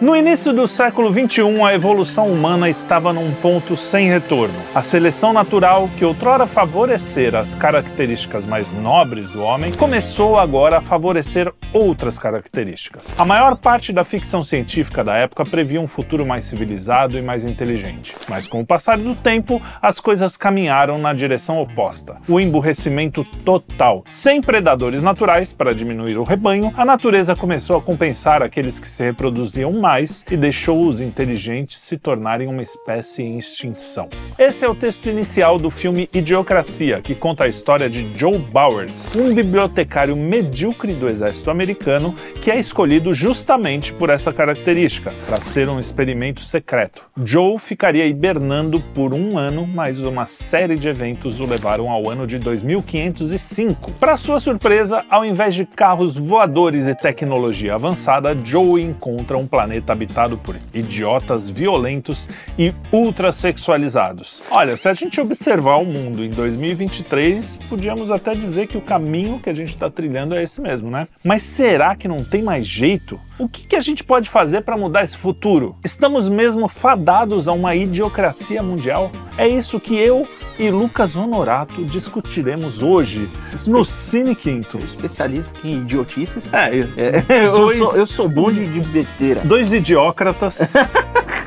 [0.00, 4.54] No início do século XXI, a evolução humana estava num ponto sem retorno.
[4.74, 10.80] A seleção natural, que outrora favorecera as características mais nobres do homem, começou agora a
[10.80, 13.12] favorecer outras características.
[13.18, 17.44] A maior parte da ficção científica da época previa um futuro mais civilizado e mais
[17.44, 18.16] inteligente.
[18.26, 22.16] Mas com o passar do tempo, as coisas caminharam na direção oposta.
[22.26, 24.02] O emburrecimento total.
[24.10, 29.02] Sem predadores naturais para diminuir o rebanho, a natureza começou a compensar aqueles que se
[29.02, 34.08] reproduziam mais animais e deixou os inteligentes se tornarem uma espécie em extinção.
[34.38, 39.08] Esse é o texto inicial do filme Idiocracia, que conta a história de Joe Bowers,
[39.16, 45.68] um bibliotecário medíocre do exército americano que é escolhido justamente por essa característica, para ser
[45.68, 47.02] um experimento secreto.
[47.24, 52.26] Joe ficaria hibernando por um ano, mas uma série de eventos o levaram ao ano
[52.26, 53.92] de 2505.
[53.92, 59.79] Para sua surpresa, ao invés de carros voadores e tecnologia avançada, Joe encontra um planeta
[59.80, 64.42] planeta habitado por idiotas violentos e ultrasexualizados.
[64.50, 69.40] Olha, se a gente observar o mundo em 2023, podíamos até dizer que o caminho
[69.40, 71.08] que a gente está trilhando é esse mesmo, né?
[71.24, 73.18] Mas será que não tem mais jeito?
[73.38, 75.74] O que, que a gente pode fazer para mudar esse futuro?
[75.84, 79.10] Estamos mesmo fadados a uma idiocracia mundial?
[79.40, 83.26] É isso que eu e Lucas Honorato discutiremos hoje
[83.66, 84.76] no Cine Quinto.
[84.84, 86.52] Especialista em idiotices.
[86.52, 89.40] É, é eu, dois, sou, eu sou bom de, de besteira.
[89.40, 90.58] Dois idiócratas.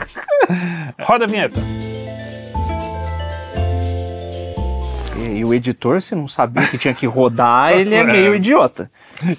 [1.01, 1.59] Roda a vinheta.
[5.33, 8.89] E o editor, se não sabia que tinha que rodar, ele é meio idiota.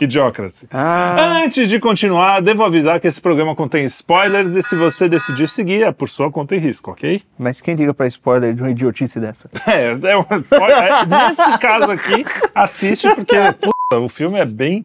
[0.00, 0.66] Idiocracy.
[0.72, 1.42] Ah.
[1.44, 5.82] Antes de continuar, devo avisar que esse programa contém spoilers e se você decidir seguir,
[5.82, 7.22] é por sua conta e risco, ok?
[7.38, 9.50] Mas quem liga pra spoiler de uma idiotice dessa?
[9.66, 14.84] É, é, é nesse caso aqui, assiste porque puta, o filme é bem.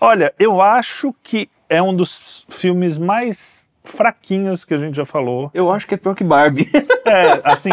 [0.00, 5.50] Olha, eu acho que é um dos filmes mais fraquinhos que a gente já falou.
[5.52, 6.68] Eu acho que é pior que Barbie.
[7.08, 7.70] É, assim,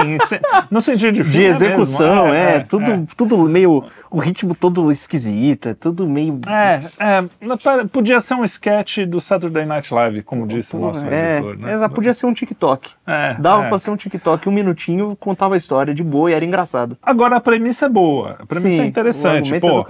[0.69, 3.03] no sentido de, de execução, é, é, é, tudo, é.
[3.17, 6.39] tudo meio, o ritmo todo esquisito, é tudo meio...
[6.47, 11.37] É, é, podia ser um sketch do Saturday Night Live, como disse o nosso é,
[11.37, 11.73] editor, né?
[11.73, 12.91] Exato, podia ser um TikTok.
[13.07, 13.69] É, Dava é.
[13.69, 16.95] pra ser um TikTok, um minutinho, contava a história de boa e era engraçado.
[17.01, 19.83] Agora a premissa é boa, a premissa Sim, é interessante, pô.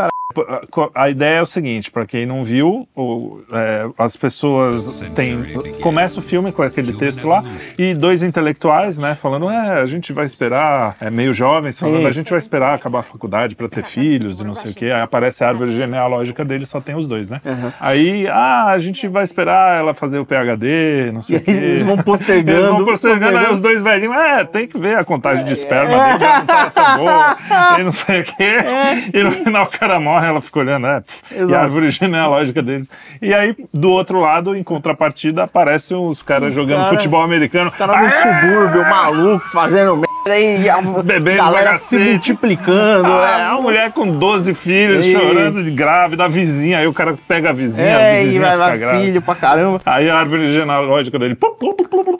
[0.96, 5.44] A ideia é o seguinte, para quem não viu, o, é, as pessoas têm
[5.82, 7.44] começa o filme com aquele texto lá
[7.78, 12.12] e dois intelectuais, né, falando, é, a gente vai esperar, é meio jovens falando, a
[12.12, 14.86] gente vai esperar acabar a faculdade para ter filhos e não sei o quê.
[14.86, 17.42] Aí aparece a árvore genealógica deles, só tem os dois, né?
[17.46, 17.72] Uhum.
[17.80, 21.52] Aí, ah, a gente vai esperar ela fazer o PhD, não sei o quê.
[21.52, 22.60] Eles vão postergando.
[22.60, 26.18] Eles vão postergando, aí os dois velhinhos, é, tem que ver a contagem de esperma
[26.18, 27.38] dele, não tá tão boa,
[27.80, 28.44] e não sei o quê.
[28.44, 29.20] É.
[29.20, 32.88] E no final o cara morre ela fica olhando, é, e a árvore genealógica deles.
[33.22, 37.70] E aí, do outro lado, em contrapartida, aparecem os caras jogando cara, futebol americano.
[37.70, 40.13] Os caras no subúrbio, maluco, fazendo merda.
[40.26, 43.08] E a Bebendo galera se multiplicando.
[43.08, 45.12] Ah, é, uma mulher com 12 filhos, e...
[45.12, 46.80] chorando de grávida, a vizinha.
[46.80, 49.82] Aí o cara pega a vizinha, é, a vizinha e vai, vai filho pra caramba.
[49.86, 51.38] Aí a árvore genealógica dele.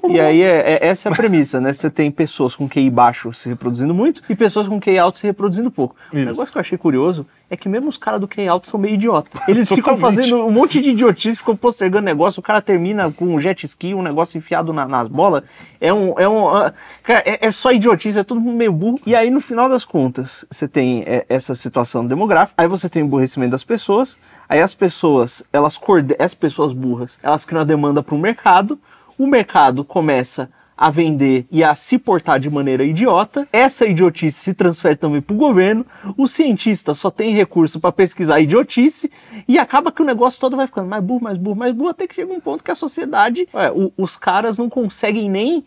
[0.10, 1.72] E aí, é, é, essa é a premissa, né?
[1.72, 5.26] Você tem pessoas com QI baixo se reproduzindo muito e pessoas com QI alto se
[5.26, 5.96] reproduzindo pouco.
[6.12, 6.22] Isso.
[6.22, 8.80] O negócio que eu achei curioso é que mesmo os caras do QI alto são
[8.80, 9.40] meio idiota.
[9.48, 13.40] Eles ficam fazendo um monte de idiotice, ficam postergando negócio, o cara termina com um
[13.40, 15.44] jet ski, um negócio enfiado na, nas bolas.
[15.80, 16.20] É um.
[16.20, 16.72] É, um,
[17.04, 17.72] cara, é, é, só
[18.20, 19.00] é tudo meio burro.
[19.06, 23.04] E aí, no final das contas, você tem é, essa situação demográfica, aí você tem
[23.04, 24.18] o emburrecimento das pessoas,
[24.48, 25.80] aí as pessoas, elas
[26.20, 28.80] as pessoas burras, elas criam a demanda para o mercado,
[29.18, 33.48] o mercado começa a vender e a se portar de maneira idiota.
[33.54, 35.86] Essa idiotice se transfere também para o governo.
[36.18, 39.12] O cientista só tem recurso para pesquisar idiotice
[39.48, 42.08] e acaba que o negócio todo vai ficando mais burro, mais burro, mais burro, até
[42.08, 45.64] que chega um ponto que a sociedade, ué, o, os caras não conseguem nem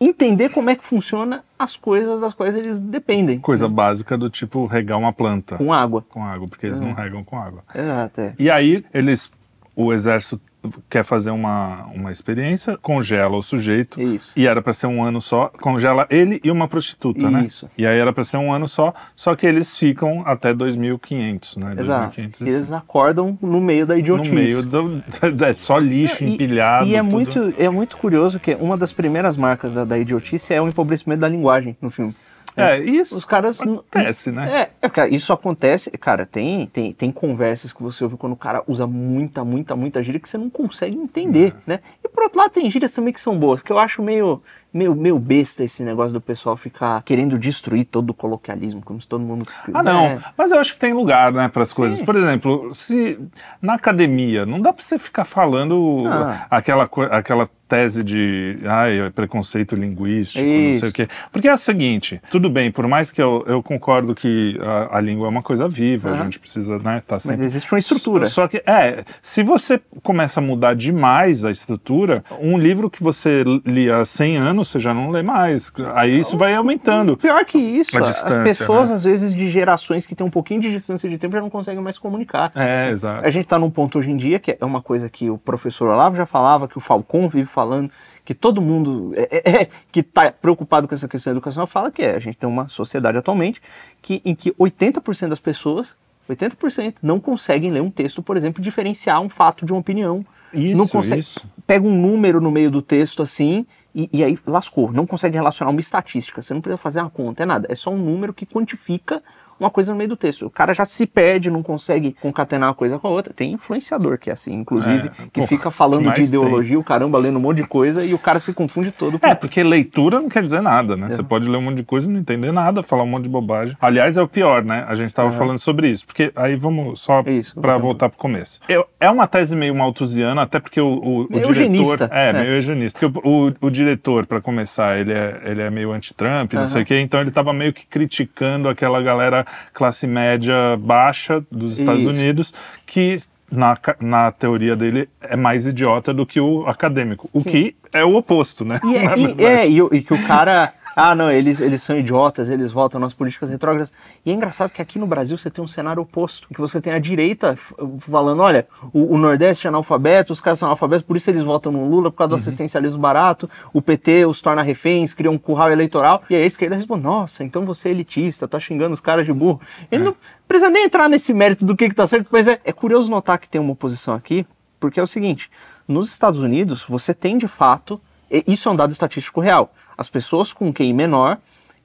[0.00, 3.38] entender como é que funciona as coisas das quais eles dependem.
[3.38, 5.56] Coisa básica do tipo regar uma planta.
[5.56, 6.04] Com água.
[6.08, 7.64] Com água, porque eles não regam com água.
[7.74, 8.20] Exato.
[8.20, 8.34] É.
[8.38, 9.30] E aí eles,
[9.74, 10.40] o exército
[10.88, 14.00] quer fazer uma, uma experiência, congela o sujeito.
[14.00, 14.32] Isso.
[14.36, 17.30] E era para ser um ano só, congela ele e uma prostituta, Isso.
[17.30, 17.44] né?
[17.46, 17.70] Isso.
[17.76, 21.76] E aí era para ser um ano só, só que eles ficam até 2500, né?
[21.78, 22.16] Exato.
[22.16, 24.28] 2500, eles acordam no meio da idiotice.
[24.28, 25.02] No meio do,
[25.44, 26.86] é só lixo empilhado.
[26.86, 30.60] E é muito, é muito curioso que uma das primeiras marcas da, da idiotice é
[30.60, 32.14] o empobrecimento da linguagem no filme.
[32.56, 34.70] É, isso os caras acontece, né?
[34.80, 38.36] É, é, cara, isso acontece, cara, tem, tem, tem conversas que você ouve quando o
[38.36, 41.70] cara usa muita, muita, muita gíria que você não consegue entender, é.
[41.70, 41.80] né?
[42.02, 44.42] E por outro lado tem gírias também que são boas, que eu acho meio
[44.76, 49.08] meio, meio besta esse negócio do pessoal ficar querendo destruir todo o coloquialismo, como se
[49.08, 49.46] todo mundo.
[49.72, 50.04] Ah, não.
[50.04, 50.20] É.
[50.36, 52.00] Mas eu acho que tem lugar, né, para as coisas.
[52.00, 53.18] Por exemplo, se
[53.60, 56.46] na academia não dá para você ficar falando ah.
[56.50, 60.72] aquela, aquela tese de ai, é preconceito linguístico, Isso.
[60.72, 61.08] não sei o quê.
[61.32, 65.00] Porque é o seguinte, tudo bem, por mais que eu, eu concordo que a, a
[65.00, 67.38] língua é uma coisa viva, a gente precisa, né, tá sempre...
[67.38, 68.26] Mas existe uma estrutura.
[68.26, 73.44] Só que, é, se você começa a mudar demais a estrutura, um livro que você
[73.64, 75.72] lia há 100 anos, você já não lê mais.
[75.94, 77.16] Aí isso vai aumentando.
[77.16, 78.96] Pior que isso, as pessoas, né?
[78.96, 81.82] às vezes, de gerações que têm um pouquinho de distância de tempo já não conseguem
[81.82, 82.52] mais comunicar.
[82.54, 83.24] É, exato.
[83.24, 85.88] A gente tá num ponto hoje em dia, que é uma coisa que o professor
[85.88, 87.90] Olavo já falava, que o Falcon vive falando,
[88.22, 92.02] que todo mundo é, é, é que está preocupado com essa questão educacional fala que
[92.02, 92.14] é.
[92.14, 93.62] A gente tem uma sociedade atualmente
[94.02, 95.96] que, em que 80% das pessoas,
[96.28, 100.26] 80%, não conseguem ler um texto, por exemplo, diferenciar um fato de uma opinião.
[100.52, 101.40] Isso, não consegue, isso.
[101.66, 104.92] Pega um número no meio do texto assim e, e, aí lascou.
[104.92, 106.42] Não consegue relacionar uma estatística.
[106.42, 107.66] Você não precisa fazer uma conta, é nada.
[107.70, 109.22] É só um número que quantifica
[109.58, 110.46] uma coisa no meio do texto.
[110.46, 113.32] O cara já se perde, não consegue concatenar uma coisa com a outra.
[113.32, 116.78] Tem influenciador que é assim, inclusive, é, que porra, fica falando de ideologia, tem.
[116.78, 119.18] o caramba, lendo um monte de coisa e o cara se confunde todo.
[119.18, 119.26] Com...
[119.26, 121.06] É, porque leitura não quer dizer nada, né?
[121.06, 121.10] É.
[121.10, 123.28] Você pode ler um monte de coisa e não entender nada, falar um monte de
[123.28, 123.76] bobagem.
[123.80, 124.84] Aliás, é o pior, né?
[124.88, 125.32] A gente estava é.
[125.32, 127.22] falando sobre isso, porque aí vamos só
[127.60, 128.60] para voltar para o começo.
[128.68, 131.48] Eu, é uma tese meio malthusiana, até porque o, o, o diretor...
[131.48, 132.10] Eugenista.
[132.12, 132.98] É, meio eugenista.
[132.98, 136.82] Porque o, o, o diretor, para começar, ele é, ele é meio anti-Trump, não sei
[136.82, 142.02] o quê, então ele estava meio que criticando aquela galera classe média baixa dos Estados
[142.02, 142.10] Isso.
[142.10, 142.54] Unidos,
[142.84, 143.16] que
[143.50, 147.50] na, na teoria dele é mais idiota do que o acadêmico, o Sim.
[147.50, 148.80] que é o oposto, né?
[148.84, 152.48] E, é, e, é, e, e que o cara ah, não, eles, eles são idiotas,
[152.48, 153.92] eles votam nas políticas retrógradas.
[154.24, 156.90] E é engraçado que aqui no Brasil você tem um cenário oposto, que você tem
[156.90, 157.58] a direita
[157.98, 161.70] falando, olha, o, o Nordeste é analfabeto, os caras são analfabetos, por isso eles votam
[161.70, 162.36] no Lula, por causa do uhum.
[162.36, 166.76] assistencialismo barato, o PT os torna reféns, cria um curral eleitoral, e aí a esquerda
[166.76, 169.60] responde, nossa, então você é elitista, tá xingando os caras de burro.
[169.92, 170.06] Ele é.
[170.06, 170.16] não
[170.48, 173.38] precisa nem entrar nesse mérito do que, que tá certo, mas é, é curioso notar
[173.38, 174.46] que tem uma oposição aqui,
[174.80, 175.50] porque é o seguinte,
[175.86, 178.00] nos Estados Unidos, você tem de fato,
[178.46, 181.38] isso é um dado estatístico real, as pessoas com QI menor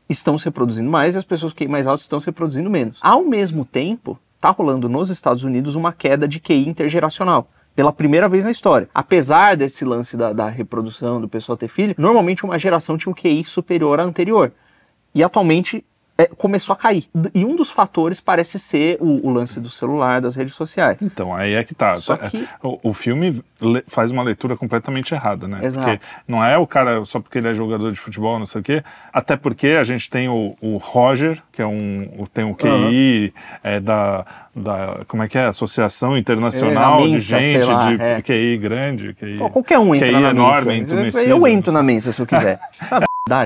[0.10, 2.98] estão se reproduzindo mais e as pessoas com QI mais alto estão se reproduzindo menos.
[3.02, 8.28] Ao mesmo tempo, está rolando nos Estados Unidos uma queda de QI intergeracional pela primeira
[8.28, 8.90] vez na história.
[8.94, 13.16] Apesar desse lance da, da, reprodução, do pessoal ter filho, normalmente uma geração tinha um
[13.16, 14.52] QI superior à anterior.
[15.14, 15.86] E atualmente
[16.22, 17.08] é, começou a cair.
[17.34, 20.98] E um dos fatores parece ser o, o, lance do celular, das redes sociais.
[21.02, 21.98] Então, aí é que tá.
[21.98, 22.48] Só é, que...
[22.62, 23.42] O, o filme
[23.88, 25.60] faz uma leitura completamente errada, né?
[25.64, 25.88] Exato.
[25.88, 28.64] Porque não é o cara só porque ele é jogador de futebol, não sei o
[28.64, 28.84] quê.
[29.12, 32.26] Até porque a gente tem o, o Roger, que é um.
[32.34, 33.32] tem o QI uhum.
[33.64, 34.26] é, da,
[34.56, 35.00] da.
[35.08, 35.48] Como é que é?
[35.48, 38.22] Associação Internacional é, de gente lá, de é.
[38.22, 39.14] QI grande.
[39.14, 41.24] QI, Pô, qualquer um entra QI na enorme, mensa.
[41.24, 42.60] Eu, entro na mensa se eu quiser.
[43.24, 43.46] Tá,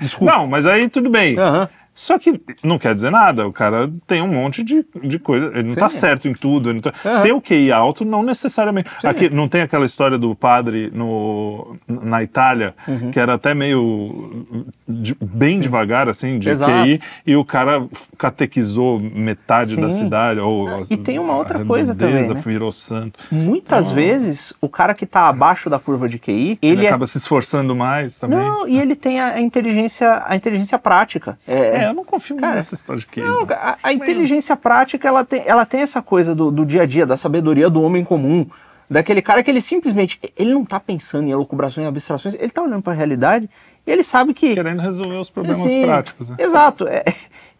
[0.00, 0.32] Desculpa.
[0.32, 1.38] Não, mas aí tudo bem.
[1.38, 1.66] Uhum.
[1.94, 5.64] Só que não quer dizer nada, o cara tem um monte de, de coisa, ele
[5.64, 6.92] não está certo em tudo, ele tá...
[7.04, 7.22] uhum.
[7.22, 8.90] tem o QI alto, não necessariamente.
[9.02, 13.10] Aqui, não tem aquela história do padre no, na Itália, uhum.
[13.10, 14.46] que era até meio
[14.88, 15.62] de, bem Sim.
[15.62, 16.72] devagar, assim, de Exato.
[16.84, 17.86] QI, e o cara
[18.18, 19.80] catequizou metade Sim.
[19.80, 20.40] da cidade.
[20.40, 22.28] Ou e tem uma outra coisa também.
[22.28, 22.42] Né?
[22.44, 23.18] virou santo.
[23.30, 26.88] Muitas então, vezes, o cara que está abaixo da curva de QI, ele, ele é
[26.88, 28.38] acaba se esforçando mais também.
[28.38, 31.38] Não, e ele tem a, a inteligência, a inteligência prática.
[31.46, 33.28] É, é, eu não confio Cara, nessa história de queijo.
[33.28, 36.86] Não, a, a inteligência prática, ela tem, ela tem essa coisa do, do dia a
[36.86, 38.46] dia, da sabedoria do homem comum.
[38.88, 42.62] Daquele cara que ele simplesmente, ele não tá pensando em elucubrações, em abstrações, ele tá
[42.62, 43.48] olhando para a realidade
[43.86, 44.54] e ele sabe que...
[44.54, 46.30] Querendo resolver os problemas assim, práticos.
[46.30, 46.36] Né?
[46.38, 46.86] Exato.
[46.86, 47.04] É,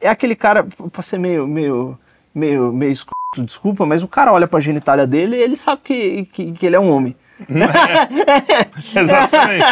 [0.01, 1.99] é aquele cara, pra ser meio, meio,
[2.35, 6.27] meio, meio escuro, desculpa, mas o cara olha pra genitália dele e ele sabe que,
[6.27, 7.17] que, que ele é um homem.
[7.41, 8.99] É.
[9.01, 9.65] Exatamente.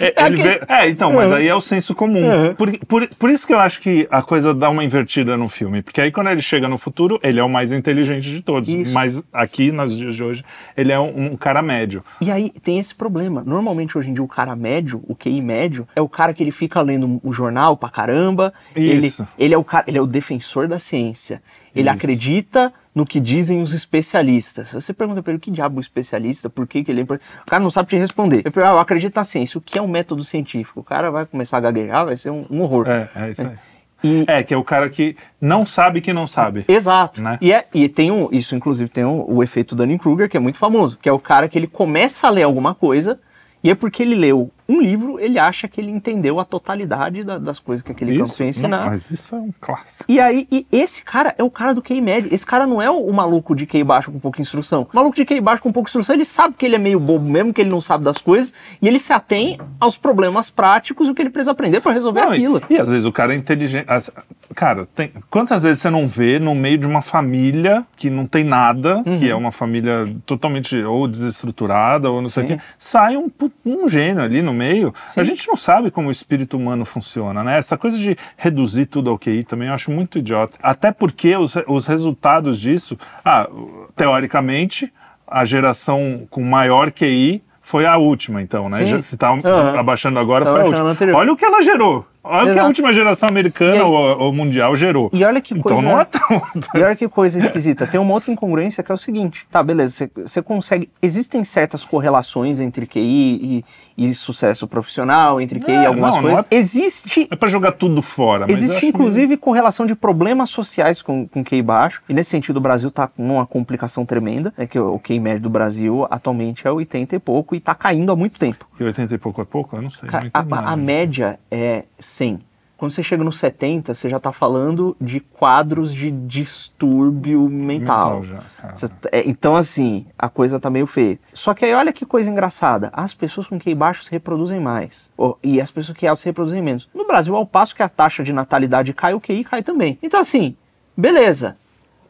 [0.00, 2.28] É, ele vê, é, então, mas aí é o senso comum.
[2.28, 2.54] Uhum.
[2.54, 5.82] Por, por, por isso que eu acho que a coisa dá uma invertida no filme.
[5.82, 8.68] Porque aí quando ele chega no futuro, ele é o mais inteligente de todos.
[8.68, 8.92] Isso.
[8.92, 10.44] Mas aqui, nos dias de hoje,
[10.76, 12.04] ele é um, um, cara médio.
[12.20, 13.42] E aí tem esse problema.
[13.44, 16.52] Normalmente hoje em dia o cara médio, o QI médio, é o cara que ele
[16.52, 18.52] fica lendo o jornal pra caramba.
[18.76, 19.22] Isso.
[19.22, 21.42] Ele, ele, é, o cara, ele é o defensor da ciência.
[21.74, 21.96] Ele Isso.
[21.96, 24.72] acredita no que dizem os especialistas.
[24.72, 27.28] Você pergunta para ele o que diabo é especialista, por que, que ele é importante.
[27.42, 28.42] O cara não sabe te responder.
[28.44, 29.56] Eu, ah, eu acredito na ciência.
[29.56, 30.80] O que é um método científico?
[30.80, 32.88] O cara vai começar a gaguejar, vai ser um, um horror.
[32.88, 33.56] É, é isso aí.
[34.02, 36.64] E, é, que é o cara que não sabe que não sabe.
[36.66, 37.22] Exato.
[37.22, 37.38] Né?
[37.40, 40.58] E, é, e tem um, isso inclusive tem um, o efeito Dunning-Kruger, que é muito
[40.58, 43.20] famoso, que é o cara que ele começa a ler alguma coisa,
[43.62, 47.38] e é porque ele leu um livro, ele acha que ele entendeu a totalidade da-
[47.38, 48.80] das coisas que aquele Isso, tem a ensinar.
[48.80, 50.04] não, mas isso é um clássico.
[50.08, 52.32] E aí, e esse cara é o cara do QI médio.
[52.32, 54.86] Esse cara não é o, o maluco de QI baixo com pouca instrução.
[54.92, 57.28] O maluco de QI baixo com pouca instrução, ele sabe que ele é meio bobo
[57.28, 61.10] mesmo, que ele não sabe das coisas, e ele se atém aos problemas práticos e
[61.10, 62.62] o que ele precisa aprender para resolver Não, e- aquilo.
[62.68, 63.86] E, às vezes o cara é inteligente.
[63.88, 64.10] as-
[64.54, 68.42] Cara, tem, quantas vezes você não vê no meio de uma família que não tem
[68.44, 69.18] nada, Uhum.
[69.18, 73.30] que é uma família totalmente ou desestruturada ou não sei o quê, sai um,
[73.64, 74.92] um gênio ali no meio.
[75.08, 75.20] Sim.
[75.20, 77.56] A gente não sabe como o espírito humano funciona, né?
[77.58, 80.58] Essa coisa de reduzir tudo ao QI também eu acho muito idiota.
[80.62, 83.48] Até porque os, os resultados disso, ah,
[83.96, 84.92] teoricamente,
[85.26, 88.78] a geração com maior QI foi a última, então, né?
[88.78, 88.86] Sim.
[88.86, 89.78] Já- Se tá Aham.
[89.78, 90.88] abaixando agora, Tá foi a última.
[90.88, 91.16] anterior.
[91.18, 92.06] Olha o que ela gerou.
[92.22, 92.66] Olha o que a Exato.
[92.68, 95.08] última geração americana ou, ou mundial gerou.
[95.12, 95.82] E olha que Então coisa.
[95.82, 96.42] não é tão.
[96.74, 97.86] E olha que coisa esquisita.
[97.86, 99.46] Tem uma outra incongruência que é o seguinte.
[99.50, 100.10] Tá, beleza.
[100.16, 100.90] você- consegue.
[101.00, 103.64] Existem certas correlações entre QI
[103.96, 106.44] e, e sucesso profissional, entre QI e É, algumas não, não coisas.
[106.50, 108.46] é- Existe É pra jogar tudo fora.
[108.50, 112.88] Existe inclusive correlação de problemas sociais com, com QI baixo, e nesse sentido o Brasil
[112.88, 117.18] está numa complicação tremenda, é que o QI médio do Brasil atualmente é 80 e
[117.18, 118.66] pouco e está caindo há muito tempo.
[118.78, 119.76] E 80 e pouco é pouco?
[119.76, 120.08] Eu não sei.
[120.08, 122.40] Ca- não A, a- média é 100.
[122.76, 128.20] Quando você chega nos 70, você já está falando de quadros de distúrbio mental.
[128.20, 128.76] Mental já, cara.
[128.76, 131.18] Você t- é, então, assim, a coisa tá meio feia.
[131.32, 132.90] Só que aí, olha que coisa engraçada.
[132.92, 135.10] As pessoas com QI baixo se reproduzem mais.
[135.18, 136.88] Ó, E as pessoas com QI alto se reproduzem menos.
[136.94, 139.98] No Brasil, ao passo que a taxa de natalidade cai, o QI cai também.
[140.00, 140.56] Então, assim,
[140.96, 141.56] beleza.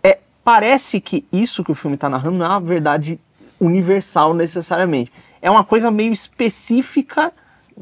[0.03, 3.19] É, parece que isso que o filme tá narrando não é uma verdade
[3.59, 5.11] universal necessariamente.
[5.41, 7.33] É uma coisa meio específica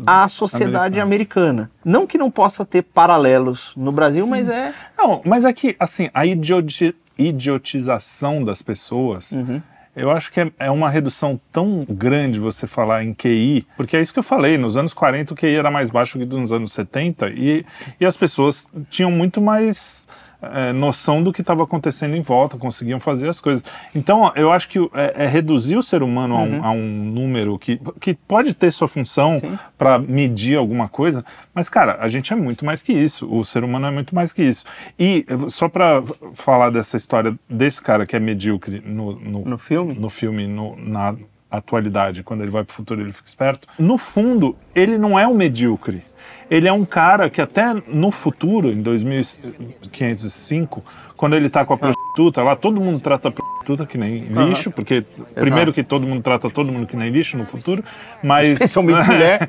[0.06, 1.70] à sociedade americana.
[1.84, 4.74] Não que não possa ter paralelos no Brasil, mas é.
[4.96, 9.32] Não, mas é que, assim, a idioti- idiotização das pessoas.
[9.32, 9.62] Uhum.
[9.94, 14.00] Eu acho que é, é uma redução tão grande você falar em QI, porque é
[14.02, 16.72] isso que eu falei, nos anos 40 o QI era mais baixo que nos anos
[16.74, 17.64] 70 e,
[17.98, 20.06] e as pessoas tinham muito mais
[20.52, 23.64] é, noção do que estava acontecendo em volta, conseguiam fazer as coisas.
[23.94, 27.58] Então eu acho que é, é reduzir o ser humano a, um, a um número
[27.58, 29.58] que, que pode ter sua função Uhum.
[29.76, 31.24] Para medir alguma coisa,
[31.54, 34.32] mas cara, a gente é muito mais que isso, o ser humano é muito mais
[34.32, 34.64] que isso.
[34.98, 36.02] E só para
[36.34, 39.94] falar dessa história desse cara que é medíocre no, no, No filme?
[39.94, 41.14] no filme, no- na
[41.50, 43.68] atualidade, quando ele vai pro futuro ele fica esperto.
[43.78, 46.02] No fundo, ele não é um medíocre.
[46.48, 50.84] Ele é um cara que até no futuro, em 2505,
[51.16, 54.70] quando ele tá com a prostituta lá, todo mundo trata a prostituta que nem lixo,
[54.70, 57.82] porque primeiro que todo mundo trata todo mundo que nem lixo no futuro,
[58.22, 59.48] mas Especialmente mulher,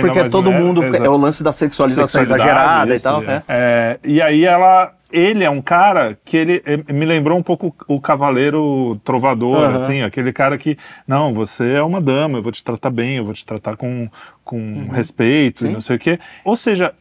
[0.00, 3.22] Porque todo mulher, mundo exato é o lance da sexualização exagerada isso, e tal.
[3.22, 3.26] é.
[3.26, 3.42] né?
[3.48, 7.74] É, e aí ela, ele é um cara que ele eh, me lembrou um pouco
[7.86, 9.76] o cavaleiro trovador, Aham.
[9.76, 10.76] assim, aquele cara que,
[11.06, 14.08] não, você é uma dama, eu vou te tratar bem, eu vou te tratar com,
[14.44, 15.68] com respeito e Uhum.
[15.68, 15.72] Sim.
[15.74, 16.18] não sei o quê.
[16.44, 16.94] Ou seja,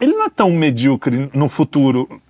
[0.00, 2.20] ele não é tão medíocre no futuro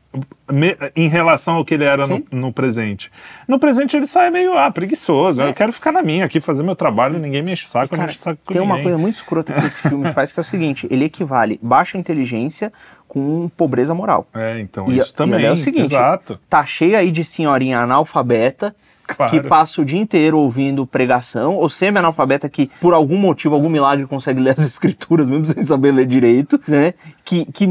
[0.50, 3.11] me- em relação ao que ele era no, no presente.
[3.49, 5.40] No presente ele só é meio ah, preguiçoso.
[5.42, 7.97] Eu quero ficar na minha aqui, fazer meu trabalho, ninguém me enche o saco, eu
[7.97, 8.83] não Cara, encho o saco tem uma ninguém.
[8.85, 12.73] coisa muito escrota que esse filme faz, que é o seguinte: ele equivale baixa inteligência
[13.09, 14.26] com pobreza moral.
[14.35, 15.35] É, então, E- isso e também.
[15.37, 16.38] olha, é o seguinte, exato.
[16.49, 19.33] Tá cheio aí de senhorinha analfabeta Claro.
[19.33, 24.07] que passa o dia inteiro ouvindo pregação, ou semi-analfabeta que, por algum motivo, algum milagre,
[24.07, 26.95] consegue ler as escrituras mesmo sem saber ler direito, né?
[27.25, 27.66] Que, que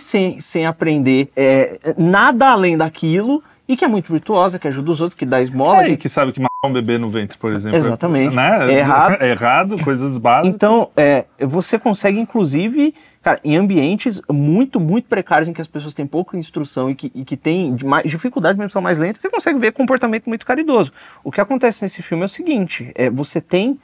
[0.00, 5.00] sem, sem aprender é, nada além daquilo e que é muito virtuosa, que ajuda os
[5.00, 5.82] outros, que dá esmola.
[5.82, 7.78] É, que- e que sabe que matar um bebê no ventre, por exemplo.
[7.78, 8.34] Exatamente.
[8.34, 8.72] Né?
[8.74, 9.16] É errado.
[9.22, 10.54] É errado, coisas básicas.
[10.54, 15.94] Então, é, você consegue, inclusive, cara, em ambientes muito, muito precários em que as pessoas
[15.94, 19.30] têm pouca instrução e que, e que têm mais- dificuldade mesmo, são mais lentas, você
[19.30, 20.92] consegue ver comportamento muito caridoso.
[21.22, 23.78] O que acontece nesse filme é o seguinte: é, você tem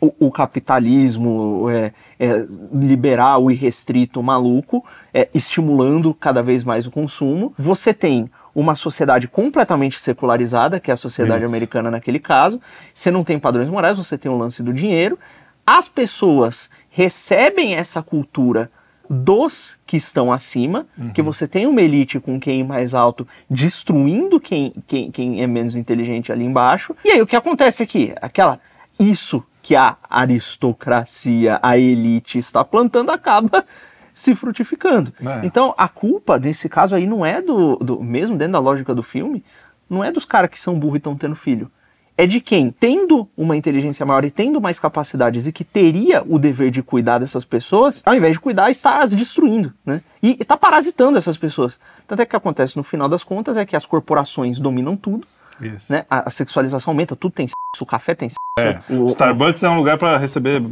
[0.00, 6.90] o, o capitalismo é, é, liberal e restrito maluco, é, estimulando cada vez mais o
[6.90, 7.54] consumo.
[7.58, 11.52] Você tem uma sociedade completamente secularizada, que é a sociedade Isso.
[11.52, 12.60] americana naquele caso.
[12.94, 15.18] Você não tem padrões morais, você tem o lance do dinheiro.
[15.66, 18.70] As pessoas recebem essa cultura
[19.08, 24.72] dos que estão acima, que você tem uma elite com quem mais alto destruindo quem,
[24.86, 26.94] quem, quem é menos inteligente ali embaixo.
[27.04, 28.12] E aí o que acontece aqui?
[28.20, 28.58] Aquela
[28.98, 33.66] isso que a aristocracia, a elite está plantando acaba
[34.14, 35.12] se frutificando.
[35.20, 35.44] É.
[35.44, 39.02] Então a culpa nesse caso aí não é do, do mesmo dentro da lógica do
[39.02, 39.44] filme,
[39.90, 41.68] não é dos caras que são burros e estão tendo filho.
[42.16, 46.38] É de quem, tendo uma inteligência maior e tendo mais capacidades e que teria o
[46.38, 50.00] dever de cuidar dessas pessoas, ao invés de cuidar, está as destruindo, né?
[50.22, 51.76] E está parasitando essas pessoas.
[52.06, 55.26] Tanto é que acontece no final das contas é que as corporações dominam tudo,
[55.60, 55.92] Isso.
[55.92, 56.04] né?
[56.10, 58.36] A, a sexualização aumenta, tudo tem sexo, o café tem sexo.
[58.58, 58.80] É.
[58.92, 60.62] o- Starbucks é um lugar para receber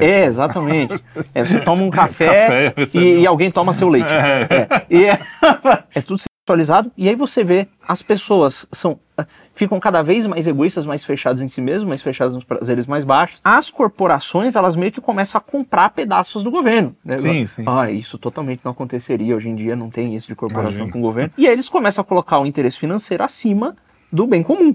[0.00, 1.02] É, exatamente.
[1.34, 4.08] É, você toma um café, café e, e, alguém toma seu leite.
[4.08, 4.42] É.
[4.50, 4.86] É.
[4.90, 5.18] E é,
[5.94, 6.92] é tudo sexualizado.
[6.96, 8.98] E aí você vê, as pessoas são
[9.54, 13.02] ficam cada vez mais egoístas, mais fechadas em si mesmas, mais fechadas nos prazeres mais
[13.02, 13.40] baixos.
[13.42, 16.94] As corporações, elas meio que começam a comprar pedaços do governo.
[17.02, 17.18] Né?
[17.18, 17.64] Sim, sim.
[17.66, 19.34] Ah, isso totalmente não aconteceria.
[19.34, 20.92] Hoje em dia não tem isso de corporação Imagina.
[20.92, 21.32] com o governo.
[21.38, 23.74] E aí eles começam a colocar o interesse financeiro acima
[24.12, 24.74] do bem comum.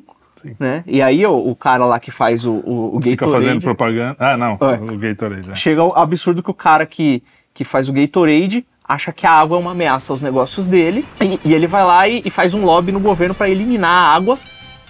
[0.60, 0.84] Né?
[0.88, 3.12] E aí o, o, cara lá que faz o, o, o Gatorade...
[3.12, 4.16] Fica fazendo propaganda...
[4.20, 4.92] Ah, não, é.
[4.92, 5.52] o Gatorade.
[5.52, 5.56] É.
[5.56, 7.24] Chega ao absurdo que o cara que,
[7.54, 11.40] que faz o Gatorade acha que a água é uma ameaça aos negócios dele e,
[11.48, 14.38] e ele vai lá e, e, faz um lobby no governo para eliminar a água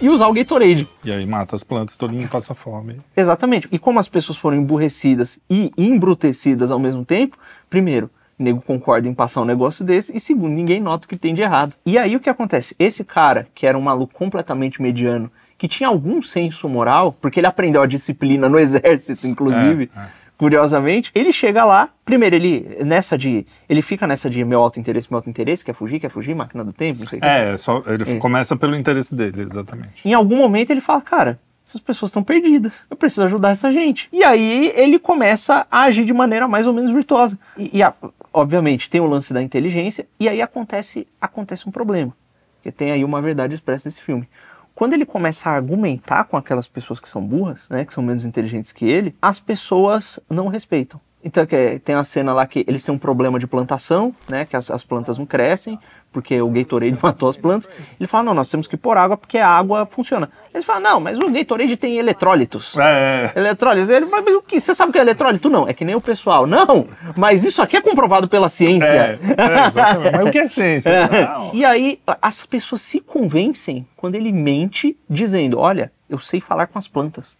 [0.00, 0.88] e usar o Gatorade.
[1.04, 3.00] E aí mata as plantas, todo mundo passa fome.
[3.16, 3.68] Exatamente.
[3.70, 7.36] E como as pessoas foram emburrecidas e embrutecidas ao mesmo tempo,
[7.70, 11.34] primeiro, nego concorda em passar um negócio desse, e segundo, ninguém nota o que tem
[11.34, 11.74] de errado.
[11.84, 12.74] E aí o que acontece?
[12.78, 17.46] Esse cara, que era um maluco completamente mediano, que tinha algum senso moral, porque ele
[17.46, 19.90] aprendeu a disciplina no exército, inclusive.
[19.94, 20.22] É, é.
[20.36, 25.06] Curiosamente, ele chega lá, primeiro ele nessa de, ele fica nessa de meu auto interesse,
[25.08, 27.80] meu auto interesse, quer fugir, quer fugir, máquina do tempo, não sei o É, só
[27.86, 28.18] ele é.
[28.18, 30.02] começa pelo interesse dele, exatamente.
[30.04, 32.84] Em algum momento ele fala, cara, essas pessoas estão perdidas.
[32.90, 34.08] Eu preciso ajudar essa gente.
[34.12, 37.38] E aí ele começa a agir de maneira mais ou menos virtuosa.
[37.56, 37.94] E, e a,
[38.32, 42.14] obviamente tem o lance da inteligência e aí acontece acontece um problema.
[42.62, 44.28] Que tem aí uma verdade expressa nesse filme
[44.74, 48.24] quando ele começa a argumentar com aquelas pessoas que são burras, né, que são menos
[48.24, 51.00] inteligentes que ele, as pessoas não respeitam.
[51.24, 51.46] Então
[51.84, 54.44] tem a cena lá que eles têm um problema de plantação, né?
[54.44, 55.78] Que as, as, plantas não crescem,
[56.12, 57.70] porque o Gatorade matou as plantas.
[57.98, 60.30] Ele fala, não, nós temos que pôr água porque a água funciona.
[60.52, 62.76] Eles falam, não, mas o Gatorade tem eletrólitos.
[62.76, 63.38] É, é.
[63.38, 63.88] Eletrólitos.
[63.88, 64.60] Ele, mas, mas, o que?
[64.60, 65.48] Você sabe o que é eletrólito?
[65.48, 66.46] Não, é que nem o pessoal.
[66.46, 68.86] Não, mas isso aqui é comprovado pela ciência.
[68.86, 70.12] É, é exatamente.
[70.16, 70.90] mas o que é ciência?
[70.90, 71.56] É.
[71.56, 76.78] E aí as pessoas se convencem quando ele mente dizendo, olha, eu sei falar com
[76.78, 77.36] as plantas.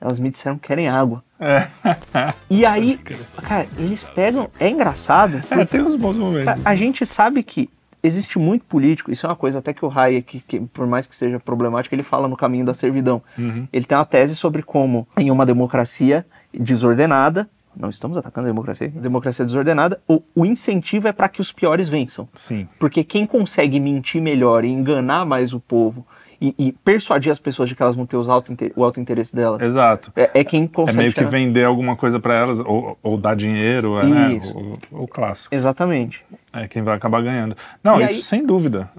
[0.00, 1.24] Elas me disseram que querem água.
[1.40, 1.68] É.
[2.48, 2.98] E aí,
[3.42, 4.48] cara, eles pegam.
[4.58, 5.40] É engraçado.
[5.50, 6.64] É, tem uns bons momentos.
[6.64, 7.68] A, a, gente sabe que
[8.02, 9.10] existe muito político.
[9.10, 12.02] Isso é uma coisa até que o Hayek, que, por mais que seja problemático, ele
[12.02, 13.22] fala no caminho da servidão.
[13.36, 13.66] Uhum.
[13.72, 18.92] Ele tem uma tese sobre como, em uma democracia desordenada, não estamos atacando a democracia,
[18.94, 22.28] a democracia desordenada, o, o incentivo é para que os piores vençam.
[22.34, 22.68] Sim.
[22.78, 26.04] Porque quem consegue mentir melhor e enganar mais o povo
[26.40, 29.60] e, e, persuadir as pessoas de que elas vão ter os auto o auto-interesse delas.
[29.60, 30.12] Exato.
[30.14, 30.98] É, é quem consegue.
[30.98, 34.40] É meio que vender alguma coisa para elas, ou, ou dar dinheiro, é, né?
[34.54, 35.54] O, o, clássico.
[35.54, 36.24] Exatamente.
[36.62, 37.56] É quem vai acabar ganhando.
[37.82, 38.22] Não, e isso aí...
[38.22, 38.90] sem dúvida.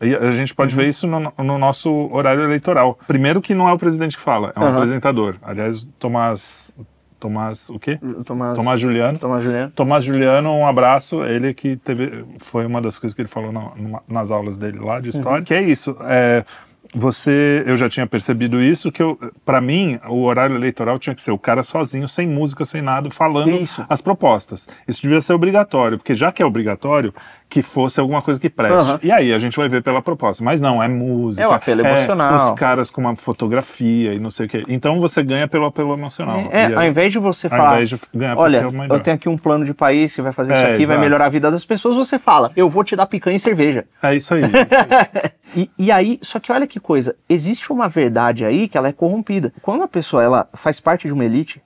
[0.00, 0.82] E a gente pode uhum.
[0.82, 2.98] ver isso no, no, nosso horário eleitoral.
[3.06, 4.74] Primeiro que não é o presidente que fala, é um uhum.
[4.74, 5.36] apresentador.
[5.42, 6.74] Aliás, Tomás.
[7.18, 7.98] Tomás, o quê?
[8.26, 9.18] Tomás, Tomás Juliano.
[9.18, 9.70] Tomás Juliano.
[9.70, 11.24] Tomás Juliano, um abraço.
[11.24, 13.72] Ele que teve, foi uma das coisas que ele falou na,
[14.06, 15.38] nas aulas dele lá de história.
[15.38, 15.44] Uhum.
[15.44, 15.96] Que é isso.
[16.02, 16.44] É,
[16.94, 19.02] você, eu já tinha percebido isso, que
[19.44, 23.10] para mim o horário eleitoral tinha que ser o cara sozinho, sem música, sem nada,
[23.10, 23.84] falando isso.
[23.88, 24.68] as propostas.
[24.86, 27.12] Isso devia ser obrigatório, porque já que é obrigatório,
[27.48, 28.90] que fosse alguma coisa que preste.
[28.90, 28.98] Uhum.
[29.02, 30.42] E aí a gente vai ver pela proposta.
[30.42, 31.44] Mas não, é música.
[31.44, 32.52] É o apelo é emocional.
[32.52, 34.64] Os caras com uma fotografia e não sei o quê.
[34.68, 36.48] Então você ganha pelo apelo emocional.
[36.50, 37.96] É, aí, ao invés de você falar, de
[38.36, 40.82] olha, é eu tenho aqui um plano de país que vai fazer é, isso aqui,
[40.82, 40.88] exato.
[40.88, 43.84] vai melhorar a vida das pessoas, você fala, eu vou te dar picanha e cerveja.
[44.02, 44.42] É isso aí.
[44.42, 45.30] É isso aí.
[45.56, 48.92] e, e aí, só que olha que coisa, existe uma verdade aí que ela é
[48.92, 49.52] corrompida.
[49.62, 51.62] Quando a pessoa ela faz parte de uma elite,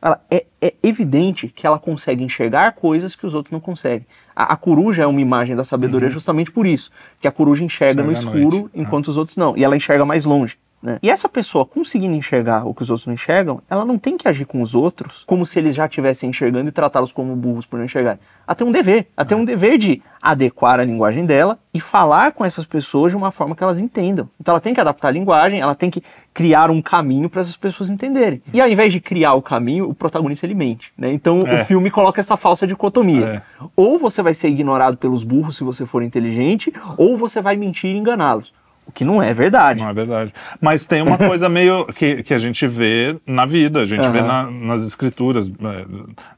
[0.00, 4.06] ela, é, é, evidente que ela consegue enxergar coisas que os outros não conseguem.
[4.34, 6.14] A, a coruja é uma imagem da sabedoria uhum.
[6.14, 6.90] justamente por isso,
[7.20, 9.10] que a coruja enxerga, enxerga no escuro enquanto ah.
[9.10, 10.56] os outros não, e ela enxerga mais longe.
[10.82, 10.98] Né?
[11.02, 14.28] E essa pessoa conseguindo enxergar o que os outros não enxergam, ela não tem que
[14.28, 17.78] agir com os outros como se eles já estivessem enxergando e tratá-los como burros por
[17.78, 18.18] não enxergar.
[18.46, 19.08] Ela tem um dever.
[19.16, 23.16] Ela tem um dever de adequar a linguagem dela e falar com essas pessoas de
[23.16, 24.28] uma forma que elas entendam.
[24.40, 27.56] Então ela tem que adaptar a linguagem, ela tem que criar um caminho para essas
[27.56, 28.40] pessoas entenderem.
[28.52, 30.92] E ao invés de criar o caminho, o protagonista ele mente.
[30.96, 31.12] Né?
[31.12, 31.62] Então é.
[31.62, 33.26] o filme coloca essa falsa dicotomia.
[33.26, 33.42] É.
[33.74, 37.90] Ou você vai ser ignorado pelos burros se você for inteligente, ou você vai mentir
[37.90, 38.52] e enganá-los.
[38.88, 39.82] O que não é verdade.
[39.82, 40.32] Não é verdade.
[40.60, 44.12] Mas tem uma coisa meio que, que a gente vê na vida, a gente uhum.
[44.12, 45.84] vê na, nas escrituras, né,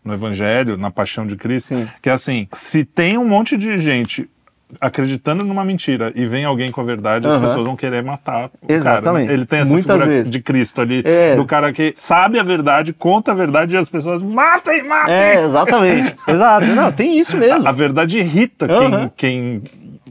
[0.04, 1.88] no Evangelho, na paixão de Cristo, Sim.
[2.02, 4.28] que é assim: se tem um monte de gente
[4.80, 7.34] acreditando numa mentira e vem alguém com a verdade, uhum.
[7.34, 9.26] as pessoas vão querer matar o Exatamente.
[9.26, 9.32] Cara, né?
[9.32, 10.30] Ele tem essa Muitas figura vezes.
[10.30, 11.34] de Cristo ali, é.
[11.34, 15.14] do cara que sabe a verdade, conta a verdade e as pessoas matem, matem.
[15.14, 16.14] É, exatamente.
[16.26, 16.66] Exato.
[16.66, 17.66] Não, tem isso mesmo.
[17.66, 19.10] A, a verdade irrita uhum.
[19.16, 19.62] quem, quem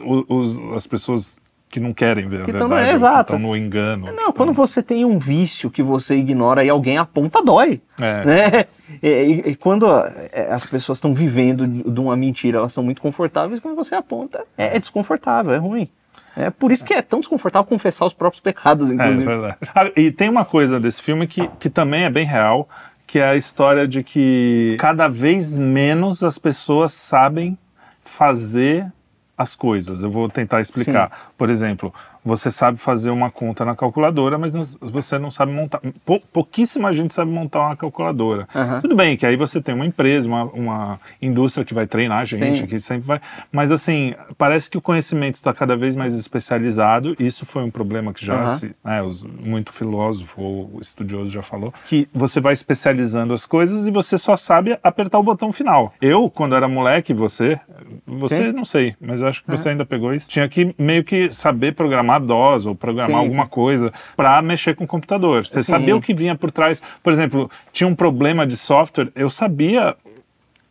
[0.04, 3.36] os, as pessoas que não querem ver que a verdade, é, exato.
[3.36, 4.12] estão no engano.
[4.12, 7.80] Não, quando você tem um vício que você ignora e alguém aponta, dói.
[8.00, 8.26] É.
[8.26, 8.66] Né?
[9.04, 13.62] E, e, quando é, as pessoas estão vivendo de uma mentira, elas são muito confortáveis,
[13.62, 15.88] quando você aponta, é, é desconfortável, é ruim.
[16.36, 19.22] É por isso que é tão desconfortável confessar os próprios pecados, inclusive.
[19.22, 19.58] É verdade.
[19.76, 22.68] Ah, e tem uma coisa desse filme que, que também é bem real,
[23.06, 27.58] que é a história de que cada vez menos as pessoas sabem
[28.04, 28.92] fazer
[29.40, 30.04] as coisas.
[30.04, 31.10] Eu vou tentar explicar.
[31.10, 31.32] Sim.
[31.38, 35.82] Por exemplo, você sabe fazer uma conta na calculadora, mas não, você não sabe montar.
[36.06, 38.48] Pou, pouquíssima gente sabe montar uma calculadora.
[38.54, 38.82] Uhum.
[38.82, 42.26] Tudo bem que aí você tem uma empresa, uma, uma indústria que vai treinar a
[42.26, 42.68] gente, Sim.
[42.68, 43.22] que sempre vai.
[43.52, 47.16] Mas assim, parece que o conhecimento está cada vez mais especializado.
[47.20, 48.48] Isso foi um problema que já uhum.
[48.50, 53.88] se, né, os, muito filósofo ou estudioso já falou, que você vai especializando as coisas
[53.88, 55.94] e você só sabe apertar o botão final.
[56.02, 57.60] Eu, quando era moleque, você,
[58.06, 58.52] você Sim.
[58.52, 59.58] não sei, mas eu acho que uhum.
[59.58, 60.30] você ainda pegou isso.
[60.30, 63.50] Tinha que meio que saber programar programar DOS ou programar sim, alguma sim.
[63.50, 65.46] coisa para mexer com o computador.
[65.46, 65.72] Você sim.
[65.72, 66.82] sabia o que vinha por trás.
[67.04, 69.96] Por exemplo, tinha um problema de software, eu sabia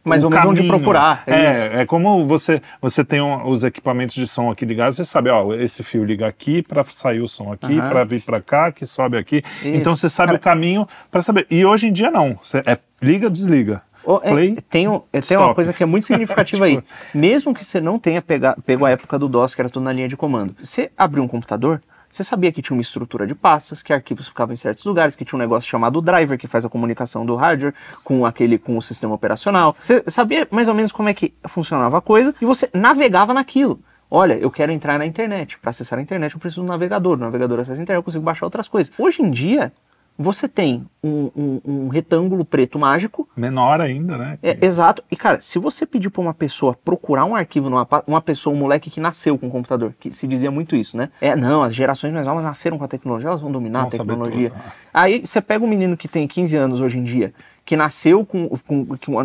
[0.04, 1.22] mas o menos onde procurar.
[1.26, 5.04] É, é, é, como você você tem um, os equipamentos de som aqui ligados, você
[5.04, 7.82] sabe, ó, esse fio liga aqui para sair o som aqui, uhum.
[7.82, 9.42] para vir para cá, que sobe aqui.
[9.58, 9.68] Isso.
[9.68, 11.46] Então você sabe Cara, o caminho para saber.
[11.50, 13.82] E hoje em dia não, você é liga, desliga.
[14.10, 14.86] Oh, é, Play, tem,
[15.28, 16.78] tem uma coisa que é muito significativa tipo...
[16.78, 16.84] aí.
[17.12, 19.92] Mesmo que você não tenha pega, pego a época do DOS, que era tudo na
[19.92, 23.82] linha de comando, você abriu um computador, você sabia que tinha uma estrutura de pastas,
[23.82, 26.70] que arquivos ficavam em certos lugares, que tinha um negócio chamado driver, que faz a
[26.70, 29.76] comunicação do hardware com aquele com o sistema operacional.
[29.82, 33.78] Você sabia mais ou menos como é que funcionava a coisa e você navegava naquilo.
[34.10, 35.58] Olha, eu quero entrar na internet.
[35.58, 37.18] Para acessar a internet, eu preciso de um navegador.
[37.18, 38.90] O navegador acessa a internet, eu consigo baixar outras coisas.
[38.98, 39.70] Hoje em dia,
[40.18, 43.28] você tem um, um, um, retângulo preto mágico.
[43.36, 44.38] Menor ainda, né?
[44.42, 45.02] É, exato.
[45.08, 48.58] E, cara, se você pedir para uma pessoa procurar um arquivo numa uma pessoa, um
[48.58, 51.10] moleque que nasceu com um computador, que se dizia muito isso, né?
[51.20, 54.52] É, não, as gerações mais novas nasceram com a tecnologia, elas vão dominar a tecnologia.
[54.92, 57.32] Aí você pega um menino que tem 15 anos hoje em dia,
[57.64, 59.24] que nasceu com, com, com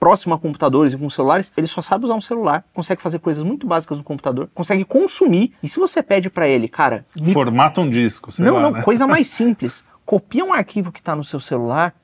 [0.00, 3.42] próximo a computadores e com celulares, ele só sabe usar um celular, consegue fazer coisas
[3.42, 5.54] muito básicas no computador, consegue consumir.
[5.62, 7.06] E se você pede para ele, cara.
[7.32, 8.30] Formata um disco.
[8.38, 8.82] não, lá, não, né?
[8.82, 11.94] coisa mais simples copia um arquivo que está no seu celular,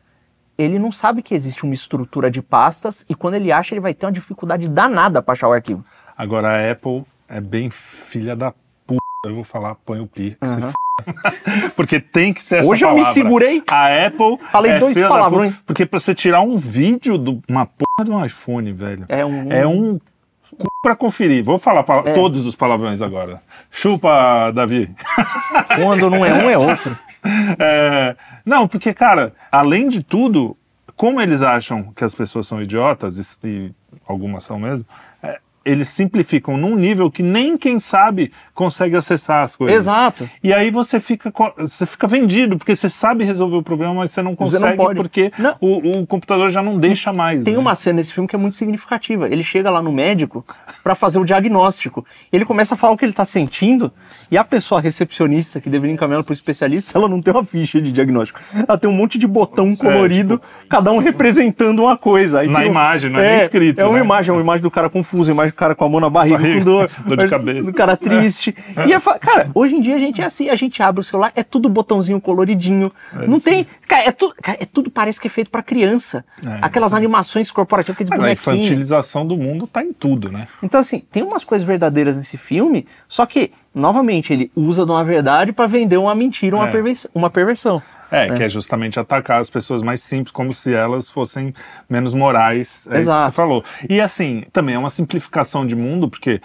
[0.56, 3.94] ele não sabe que existe uma estrutura de pastas e quando ele acha, ele vai
[3.94, 5.84] ter uma dificuldade danada para achar o arquivo.
[6.16, 8.52] Agora a Apple é bem filha da
[8.86, 9.00] puta.
[9.24, 10.36] Eu vou falar, põe o pi.
[10.42, 10.72] Uhum.
[11.74, 13.02] porque tem que ser essa Hoje palavra.
[13.02, 13.62] eu me segurei.
[13.70, 14.38] A Apple.
[14.50, 15.56] Falei é dois palavrões.
[15.64, 19.06] Porque para você tirar um vídeo de uma porra de um iPhone, velho.
[19.08, 19.52] É um.
[19.52, 19.98] É um
[20.82, 21.44] para conferir.
[21.44, 22.12] Vou falar é.
[22.12, 23.40] todos os palavrões agora.
[23.70, 24.90] Chupa, Davi.
[25.76, 26.98] Quando não é um, é outro.
[27.58, 30.56] É, não, porque, cara, além de tudo,
[30.96, 33.72] como eles acham que as pessoas são idiotas, e, e
[34.06, 34.86] algumas são mesmo,
[35.64, 39.76] eles simplificam num nível que nem quem sabe consegue acessar as coisas.
[39.76, 40.28] Exato.
[40.42, 44.22] E aí você fica, você fica vendido, porque você sabe resolver o problema, mas você
[44.22, 45.56] não consegue você não porque não.
[45.60, 47.44] O, o, computador já não deixa mais.
[47.44, 47.60] Tem né?
[47.60, 49.28] uma cena nesse filme que é muito significativa.
[49.28, 50.44] Ele chega lá no médico
[50.82, 52.06] para fazer o diagnóstico.
[52.32, 53.92] Ele começa a falar o que ele está sentindo,
[54.30, 57.80] e a pessoa recepcionista que deveria encaminhá-lo para o especialista, ela não tem uma ficha
[57.80, 58.40] de diagnóstico.
[58.66, 60.68] Ela tem um monte de botão colorido, tipo...
[60.68, 62.40] cada um representando uma coisa.
[62.40, 63.80] Aí na imagem, não é, é escrito.
[63.80, 64.04] É uma né?
[64.04, 66.38] imagem, é uma imagem do cara confuso, imagem do cara com a mão na barriga,
[66.38, 67.62] barriga com dor, dor de cabeça.
[67.62, 68.54] do cara triste.
[68.86, 71.32] E é, cara, hoje em dia a gente é assim, a gente abre o celular,
[71.34, 72.92] é tudo botãozinho coloridinho.
[73.14, 73.66] É não tem.
[73.86, 76.24] Cara, é tudo, cara, é tudo parece que é feito para criança.
[76.44, 80.48] É, Aquelas animações corporativas, ah, A infantilização do mundo tá em tudo, né?
[80.62, 85.04] Então, assim, tem umas coisas verdadeiras nesse filme, só que, novamente, ele usa de uma
[85.04, 86.70] verdade para vender uma mentira, uma, é.
[86.70, 87.82] perversão, uma perversão.
[88.10, 88.36] É, né?
[88.36, 91.54] que é justamente atacar as pessoas mais simples, como se elas fossem
[91.88, 92.88] menos morais.
[92.90, 93.00] É Exato.
[93.00, 93.64] isso que você falou.
[93.88, 96.40] E assim, também é uma simplificação de mundo, porque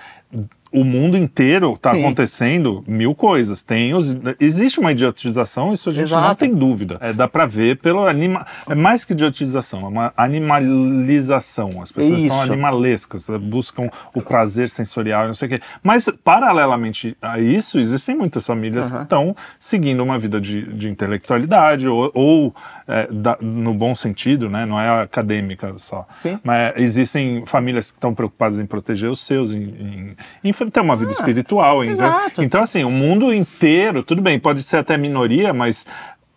[0.75, 3.63] o mundo inteiro está acontecendo mil coisas.
[3.63, 6.27] Tem os, existe uma idiotização, isso a gente Exato.
[6.27, 6.97] não tem dúvida.
[6.99, 11.69] É, dá para ver pelo anima, é mais que idiotização, é uma animalização.
[11.81, 12.27] As pessoas isso.
[12.27, 15.61] são animalescas, buscam o prazer sensorial, não sei o quê.
[15.81, 18.97] Mas paralelamente a isso, existem muitas famílias uhum.
[18.97, 22.55] que estão seguindo uma vida de, de intelectualidade ou, ou
[22.87, 24.65] é, da, no bom sentido, né?
[24.65, 26.05] Não é acadêmica só.
[26.21, 26.39] Sim.
[26.43, 30.95] Mas existem famílias que estão preocupadas em proteger os seus, em, em, em ter uma
[30.95, 31.83] vida ah, espiritual.
[31.83, 32.41] Exato.
[32.41, 35.85] Então, assim, o mundo inteiro, tudo bem, pode ser até minoria, mas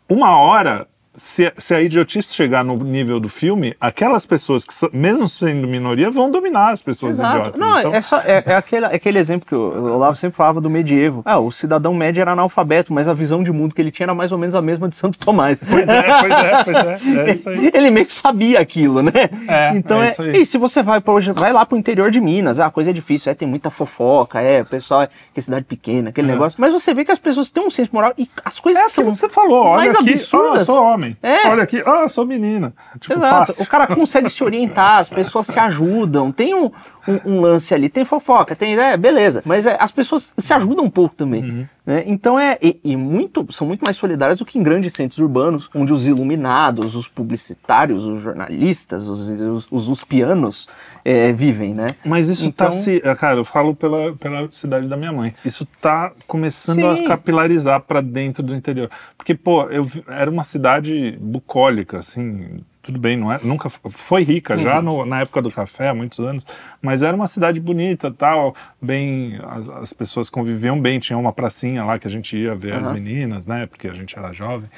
[0.08, 0.86] uma hora
[1.18, 6.10] se, se, a idiotice chegar no nível do filme, aquelas pessoas que, mesmo sendo minoria,
[6.10, 7.36] vão dominar as pessoas Exato.
[7.36, 7.60] idiotas.
[7.60, 7.94] Não, então...
[7.94, 11.22] é, só, é, é, aquele, é aquele exemplo que o Olavo sempre falava do medievo.
[11.24, 14.14] Ah, o cidadão médio era analfabeto, mas a visão de mundo que ele tinha era
[14.14, 15.64] mais ou menos a mesma de Santo Tomás.
[15.68, 17.30] Pois é, pois é, pois é.
[17.30, 17.70] é isso aí.
[17.74, 19.12] Ele meio que sabia aquilo, né?
[19.48, 22.60] É, então é, é E se você vai, pra, vai lá pro interior de Minas,
[22.60, 25.64] ah, a coisa é difícil, é, tem muita fofoca, é, o pessoal é que cidade
[25.64, 26.60] pequena, aquele negócio.
[26.60, 29.14] Mas você vê que as pessoas têm um senso moral e as coisas é, são.
[29.14, 30.52] Você falou, olha mais aqui, absurdas.
[30.52, 31.07] Oh, eu sou homem.
[31.22, 31.48] É.
[31.48, 32.72] Olha aqui, ah, sou menina.
[33.00, 33.46] Tipo, Exato.
[33.46, 33.64] Fácil.
[33.64, 36.32] O cara consegue se orientar, as pessoas se ajudam.
[36.32, 36.70] Tem um,
[37.08, 37.88] um, um lance ali.
[37.88, 38.78] Tem fofoca, tem.
[38.78, 39.42] É, beleza.
[39.44, 41.42] Mas é, as pessoas se ajudam um pouco também.
[41.42, 41.66] Uhum.
[41.86, 42.04] Né?
[42.06, 42.58] Então é.
[42.62, 46.06] E, e muito, são muito mais solidárias do que em grandes centros urbanos, onde os
[46.06, 50.68] iluminados, os publicitários, os jornalistas, os, os, os, os pianos
[51.04, 51.88] é, vivem, né?
[52.04, 53.00] Mas isso Então- tá se.
[53.18, 55.34] Cara, eu falo pela, pela cidade da minha mãe.
[55.44, 57.04] Isso tá começando Sim.
[57.04, 58.90] a capilarizar pra dentro do interior.
[59.16, 62.60] Porque, pô, eu era uma cidade bucólica, assim.
[62.88, 64.60] Tudo bem, não é, nunca foi rica, Uhum.
[64.62, 66.42] já no- na época do café, há muitos anos,
[66.80, 71.84] mas era uma cidade bonita, tal, bem, as, as pessoas conviviam bem, tinha uma pracinha
[71.84, 72.94] lá que a gente ia ver as Aham.
[72.94, 74.70] meninas, né, porque a gente era jovem,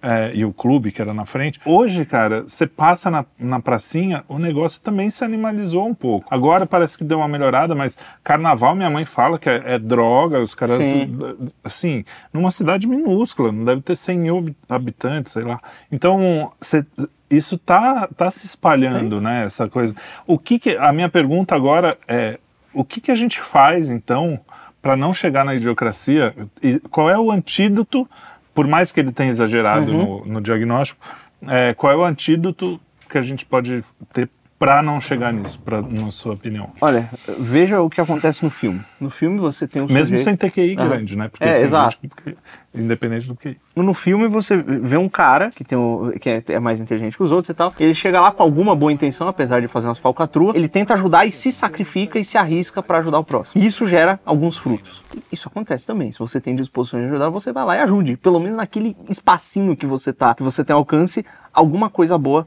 [0.00, 1.60] é, e o clube que era na frente.
[1.62, 6.26] Hoje, cara, você passa na, na pracinha, o negócio também se animalizou um pouco.
[6.34, 10.40] Agora parece que deu uma melhorada, mas carnaval, minha mãe fala que é, é droga,
[10.40, 11.18] os caras, Sim.
[11.62, 12.02] assim,
[12.32, 15.60] numa cidade minúscula, não deve ter 100 mil habi- habitantes, sei lá.
[15.92, 16.82] Então, você
[17.30, 19.44] isso tá, tá se espalhando, né?
[19.44, 19.94] Essa coisa.
[20.26, 22.38] O que, que a minha pergunta agora é
[22.72, 24.38] o que, que a gente faz então
[24.80, 26.34] para não chegar na idiocracia?
[26.62, 28.08] E qual é o antídoto,
[28.54, 31.00] por mais que ele tenha exagerado no, no diagnóstico,
[31.46, 35.80] é, qual é o antídoto que a gente pode ter para não chegar nisso, pra,
[35.80, 36.70] na sua opinião?
[36.80, 38.80] Olha, veja o que acontece no filme.
[39.00, 40.24] No filme você tem um Mesmo sujeito...
[40.24, 40.88] sem ter QI Aham.
[40.88, 41.28] grande, né?
[41.28, 41.96] Porque É, exato.
[42.00, 42.36] que-
[42.74, 43.56] independente do QI.
[43.76, 47.22] No filme você vê um cara que, tem o, que é, é mais inteligente que
[47.22, 47.72] os outros e tal.
[47.78, 50.56] Ele chega lá com alguma boa intenção, apesar de fazer umas falcatruas.
[50.56, 53.62] Ele tenta ajudar e se sacrifica e se arrisca para ajudar o próximo.
[53.62, 55.02] E isso gera alguns frutos.
[55.30, 56.10] Isso acontece também.
[56.12, 58.16] Se você tem disposição de ajudar, você vai lá e ajude.
[58.16, 62.46] Pelo menos naquele espacinho que você tá, que você tem alcance, alguma coisa boa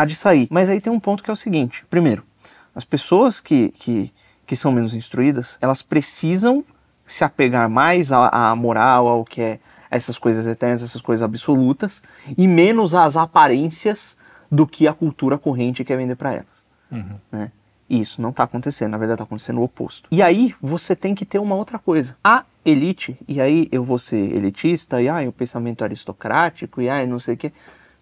[0.00, 0.48] há de sair.
[0.50, 2.22] Mas aí tem um ponto que é o seguinte: primeiro,
[2.74, 4.12] as pessoas que, que,
[4.46, 6.64] que são menos instruídas, elas precisam
[7.06, 12.02] se apegar mais à, à moral, ao que é essas coisas eternas, essas coisas absolutas,
[12.36, 14.16] e menos às aparências
[14.50, 16.46] do que a cultura corrente quer vender para elas.
[17.32, 17.50] Né?
[17.88, 20.08] E isso não está acontecendo, na verdade está acontecendo o oposto.
[20.10, 22.14] E aí você tem que ter uma outra coisa.
[22.22, 27.06] A elite, e aí eu vou ser elitista, e ai, o pensamento aristocrático, e ai,
[27.06, 27.52] não sei o quê,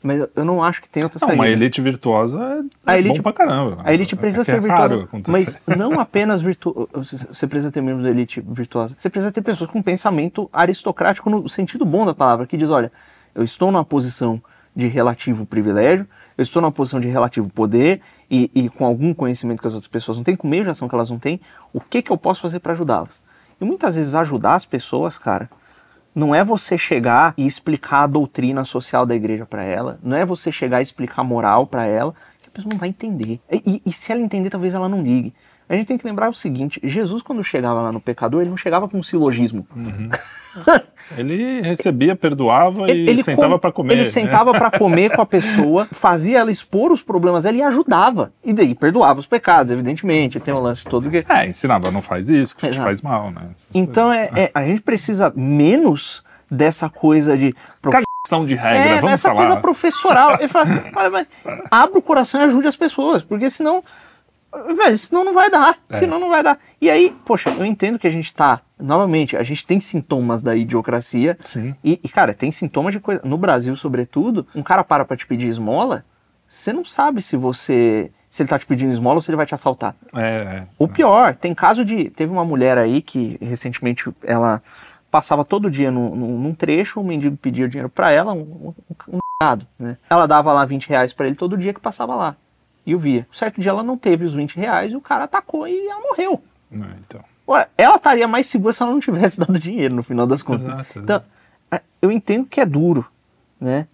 [0.03, 1.43] mas eu- não acho que tem outra Não, saída.
[1.43, 3.79] uma elite virtuosa é, A é elite- bom pra caramba.
[3.85, 6.89] A elite precisa É ser é virtuosa, mas não apenas virtuosa.
[7.33, 8.95] Você precisa ter membros da elite virtuosa.
[8.97, 12.93] Você precisa ter pessoas com pensamento aristocrático no sentido bom da palavra, que diz, olha,
[13.35, 14.41] eu estou numa posição
[14.75, 16.07] de relativo privilégio,
[16.37, 19.89] eu estou numa posição de relativo poder e, e com algum conhecimento que as outras
[19.91, 21.41] pessoas não têm, com meio de ação que elas não têm,
[21.73, 23.21] o que, que eu posso fazer para ajudá-las?
[23.59, 25.49] E muitas vezes ajudar as pessoas, cara,
[26.17, 30.25] não é você chegar e explicar a doutrina social da igreja para ela, não é
[30.25, 33.39] você chegar e explicar a moral para ela, que a pessoa não vai entender.
[33.53, 35.35] E, e- e se ela entender, talvez ela não ligue.
[35.69, 38.57] A gente tem que lembrar o seguinte: Jesus, quando chegava lá no pecador, ele não
[38.57, 39.67] chegava com um silogismo.
[41.17, 43.95] Ele recebia, perdoava e ele sentava com- pra comer.
[43.95, 44.09] Ele né?
[44.09, 48.33] sentava para comer com a pessoa, fazia ela expor os problemas dela e ajudava.
[48.45, 50.41] E daí perdoava os pecados, evidentemente.
[50.41, 51.25] Tem o lance todo que.
[51.29, 53.43] É, ensinava, não faz isso, que te faz mal, né?
[53.55, 57.55] Essas Então é, é- a gente precisa menos dessa coisa de.
[58.25, 59.47] Questão de regra, É, vamos nessa falar.
[59.47, 60.35] coisa professoral.
[60.41, 61.27] Ele fala, "Olha, mas
[61.71, 63.85] abra o coração e ajude as pessoas, porque senão,
[64.75, 65.99] velho, senão não vai dar, É.
[65.99, 66.59] senão não vai dar.
[66.81, 70.55] E aí, poxa, eu entendo que a gente tá, novamente, a gente tem sintomas da
[70.57, 71.75] idiocracia, Sim.
[71.85, 75.27] e, e, cara, tem sintomas de coisa, no Brasil, sobretudo, um cara para pra te
[75.27, 76.05] pedir esmola,
[76.49, 79.47] você não sabe se você, se ele tá te pedindo esmola ou se ele vai
[79.47, 79.95] te assaltar.
[80.15, 80.67] É, é.
[80.79, 82.09] O pior, tem caso de.
[82.11, 84.63] Teve uma mulher aí que recentemente ela
[85.11, 88.73] passava todo dia num, num- num trecho, o mendigo pedia dinheiro pra ela, um,
[89.09, 89.19] um, um
[89.79, 89.99] né?
[90.09, 92.37] Ela dava lá 20 reais pra ele todo dia que passava lá.
[92.87, 93.27] E eu via.
[93.33, 96.41] Certo dia ela não teve os 20 reais e o cara atacou e ela morreu.
[96.73, 97.21] É, então.
[97.49, 100.65] Ué, ela estaria mais segura se ela não tivesse dado dinheiro no final das contas.
[100.65, 101.23] Exato, Então,
[101.71, 103.07] é, eu entendo que é duro,
[103.61, 103.87] né?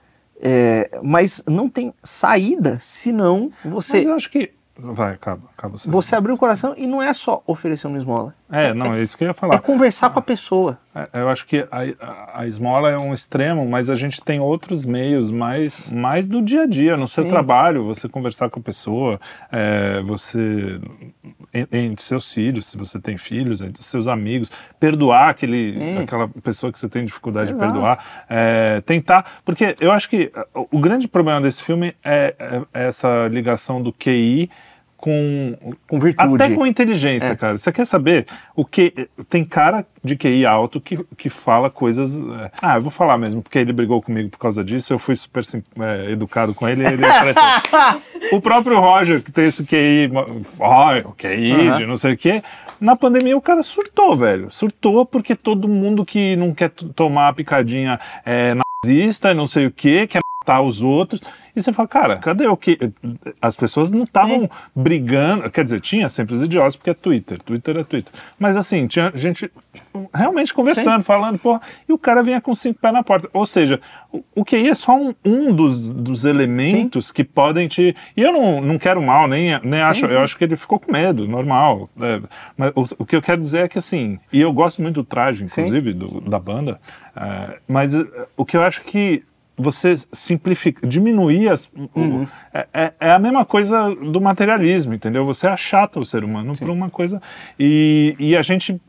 [0.44, 4.52] É, mas não tem saída senão você, Mas eu acho que.
[4.76, 5.90] Vai, acaba, acaba você.
[5.90, 8.34] você abrir o coração e não é só oferecer uma esmola.
[8.54, 9.58] É, não, é isso que eu ia É falar.
[9.60, 10.78] conversar com a pessoa.
[10.94, 14.84] É, Eu acho que a, a- esmola é um extremo, mas a gente tem outros
[14.84, 17.30] meios mais, mais do dia a dia, no seu Sim.
[17.30, 19.18] trabalho, você conversar com a pessoa,
[19.50, 20.78] é, você
[21.54, 25.98] en- entre seus filhos, se você tem filhos, entre seus amigos, perdoar aquele, Sim.
[26.02, 27.72] aquela pessoa que você tem dificuldade de Exato.
[27.72, 32.34] perdoar, é, tentar, porque eu acho que o grande problema desse filme é,
[32.74, 34.50] é essa ligação do QI
[35.02, 35.56] com
[35.88, 36.34] Com virtude.
[36.44, 37.34] até com inteligência, É.
[37.36, 37.58] cara.
[37.58, 42.14] Você quer saber o que tem cara de QI alto que, que fala coisas.
[42.16, 44.92] é, Ah, eu vou falar mesmo, porque ele brigou comigo por causa disso.
[44.92, 46.84] Eu fui super sim- é, educado com ele.
[46.86, 47.02] ele
[48.30, 50.08] o próprio Roger, que tem esse QI,
[50.60, 51.76] ó, o QI Aham.
[51.78, 52.40] de não sei o quê.
[52.80, 54.50] Na pandemia o cara surtou, velho.
[54.52, 59.70] Surtou porque todo mundo que não quer tomar a picadinha é nazista, não sei o
[59.72, 61.20] quê, que é os outros.
[61.54, 62.78] E você fala, cara, cadê o que?
[63.40, 65.50] As pessoas não estavam brigando.
[65.50, 67.42] Quer dizer, tinha sempre os idiotas, porque é Twitter.
[67.42, 68.12] Twitter é Twitter.
[68.38, 69.50] Mas assim, tinha gente
[70.14, 71.04] realmente conversando, Sim.
[71.04, 73.28] falando, porra, e o cara vinha com cinco pés na porta.
[73.34, 73.78] Ou seja,
[74.10, 77.12] o, o QI é só um, um dos, dos elementos Sim.
[77.12, 77.94] que podem te.
[78.16, 80.06] E eu não, não quero mal, nem, nem sim, acho.
[80.06, 81.90] Eu acho que ele ficou com medo, normal.
[82.00, 82.20] É,
[82.56, 85.04] mas o, o, que eu quero dizer é que assim, e eu gosto muito do
[85.04, 86.80] traje, inclusive, do, da banda,
[87.14, 89.22] é, mas é, o que eu acho que
[89.56, 92.22] você simplifica, diminuir as, uhum.
[92.22, 95.24] o, é, é, é, a mesma coisa do materialismo, entendeu?
[95.26, 97.20] Você achata o ser humano para uma coisa
[97.58, 98.80] e, e a gente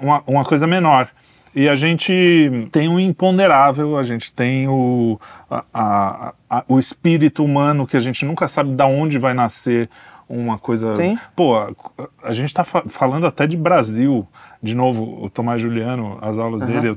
[0.00, 1.08] uma, uma coisa menor.
[1.54, 7.44] E a gente tem o imponderável, a gente tem o, a, a, a, o espírito
[7.44, 9.90] humano que a gente nunca sabe de onde vai nascer
[10.26, 10.96] uma coisa.
[10.96, 11.18] Sim.
[11.36, 11.70] Pô, a,
[12.22, 14.26] a gente está fa falando até de Brasil.
[14.62, 16.68] De novo, o Tomás Juliano, as aulas uhum.
[16.68, 16.88] dele.
[16.88, 16.96] Eu,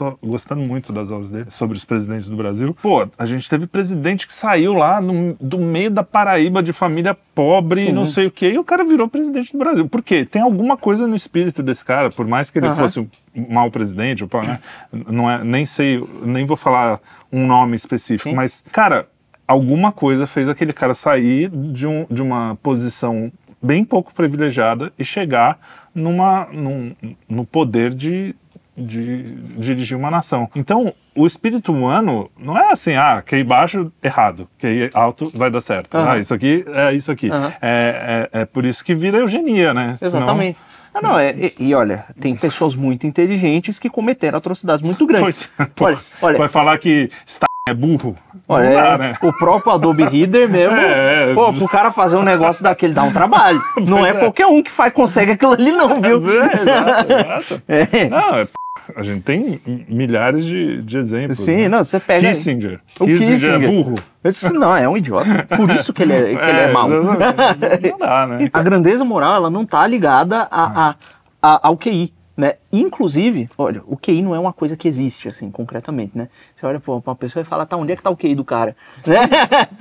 [0.00, 2.74] tô gostando muito das aulas dele sobre os presidentes do Brasil.
[2.80, 7.14] Pô, a gente teve presidente que saiu lá no, do meio da Paraíba de família
[7.34, 9.86] pobre e não sei o quê, e o cara virou presidente do Brasil.
[9.88, 10.24] Por quê?
[10.24, 12.76] Tem alguma coisa no espírito desse cara, por mais que ele uhum.
[12.76, 13.08] fosse um
[13.50, 14.58] mau presidente, né?
[15.06, 16.98] não é, nem sei, nem vou falar
[17.30, 18.34] um nome específico, Sim.
[18.34, 19.06] mas, cara,
[19.46, 23.30] alguma coisa fez aquele cara sair de, um, de uma posição
[23.62, 25.58] bem pouco privilegiada e chegar
[25.94, 26.94] numa, num,
[27.28, 28.34] no poder de
[28.80, 30.48] de dirigir uma nação.
[30.54, 35.60] Então, o espírito humano não é assim, ah, QI baixo, errado, QI alto, vai dar
[35.60, 35.96] certo.
[35.96, 36.08] Uhum.
[36.08, 37.30] Ah, isso aqui é isso aqui.
[37.30, 37.46] Uhum.
[37.60, 39.96] É, é, é, por isso que vira eugenia, né?
[40.00, 40.58] Exatamente.
[40.58, 40.80] Senão...
[40.92, 45.48] Ah, não, é, e, e, olha, tem pessoas muito inteligentes que cometeram atrocidades muito grandes.
[45.56, 48.14] Pois, pô, olha, olha, vai falar que está é burro.
[48.48, 49.14] Olha, dá, é, né?
[49.22, 51.34] o próprio Adobe Reader mesmo, é, é.
[51.34, 53.62] pô, pro cara fazer um negócio daquele dá um trabalho.
[53.86, 56.42] não é, é, qualquer um que faz, consegue aquilo ali não, viu?
[56.42, 57.62] É, exato, exato.
[57.70, 58.08] É.
[58.08, 58.48] Não, é
[58.96, 61.38] a gente tem milhares de, de exemplos.
[61.38, 61.68] Sim, né?
[61.68, 62.28] não, você pega.
[62.28, 62.80] Kissinger.
[62.98, 63.94] O Kissinger, Kissinger é burro.
[64.22, 65.46] Eu disse, não, é um idiota.
[65.56, 66.88] Por isso que ele é, que é, ele é mau.
[66.88, 68.50] Não, dá, né?
[68.52, 70.94] A grandeza moral, ela não está ligada a, a,
[71.42, 72.12] a, ao QI.
[72.40, 72.54] Né?
[72.72, 76.30] Inclusive, olha, o QI não é uma coisa que existe, assim, concretamente, né?
[76.56, 78.44] Você olha pra uma pessoa e fala, tá, onde é que tá o QI do
[78.44, 78.74] cara?
[79.10, 79.18] Né?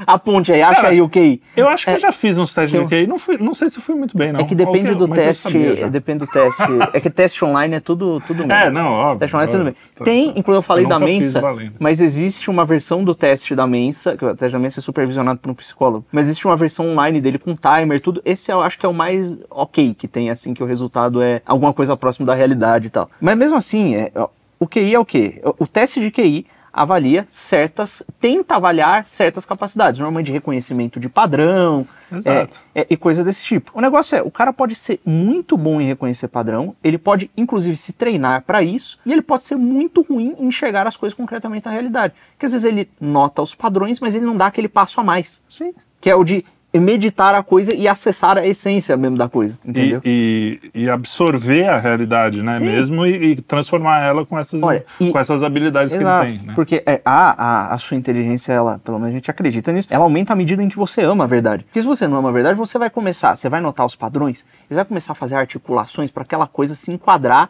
[0.07, 1.41] A ponte aí, acha cara, aí o QI.
[1.55, 3.53] Eu acho que é, eu já fiz uns testes eu, de QI, não, fui, não
[3.53, 4.39] sei se fui muito bem, não.
[4.39, 5.53] É que depende do teste,
[5.89, 6.63] depende do teste.
[6.91, 8.57] é que teste online é tudo, tudo bem.
[8.57, 9.19] É, não, óbvio.
[9.19, 9.75] Teste online é tudo bem.
[10.03, 11.41] Tem, inclusive eu falei eu da Mensa,
[11.79, 15.39] mas existe uma versão do teste da Mensa, que o teste da Mensa é supervisionado
[15.39, 18.21] por um psicólogo, mas existe uma versão online dele com timer, tudo.
[18.25, 21.41] Esse eu acho que é o mais ok que tem, assim, que o resultado é
[21.45, 22.48] alguma coisa próximo da realidade
[22.87, 23.09] e tal.
[23.19, 24.11] Mas mesmo assim, é,
[24.59, 25.41] o QI é o quê?
[25.57, 31.87] O teste de QI avalia certas, tenta avaliar certas capacidades, normalmente de reconhecimento de padrão
[32.25, 32.47] é,
[32.81, 33.71] é, e coisa desse tipo.
[33.73, 37.75] O negócio é, o cara pode ser muito bom em reconhecer padrão, ele pode inclusive
[37.75, 41.65] se treinar para isso, e ele pode ser muito ruim em enxergar as coisas concretamente
[41.65, 42.13] na realidade.
[42.31, 45.41] Porque às vezes ele nota os padrões, mas ele não dá aquele passo a mais.
[45.49, 45.73] Sim.
[45.99, 46.45] Que é o de
[46.77, 50.01] meditar a coisa e acessar a essência mesmo da coisa, entendeu?
[50.05, 52.65] E, e, e absorver a realidade, né, Sim.
[52.65, 56.47] mesmo, e, e, transformar ela com essas, Olha, com essas habilidades exato, que ele tem,
[56.47, 56.53] né?
[56.53, 60.03] Porque é, a, a, a sua inteligência, ela, pelo menos a gente acredita nisso, ela
[60.03, 61.63] aumenta à medida em que você ama a verdade.
[61.63, 64.45] Porque se você não ama a verdade, você vai começar, você vai notar os padrões,
[64.67, 67.49] você vai começar a fazer articulações para aquela coisa se enquadrar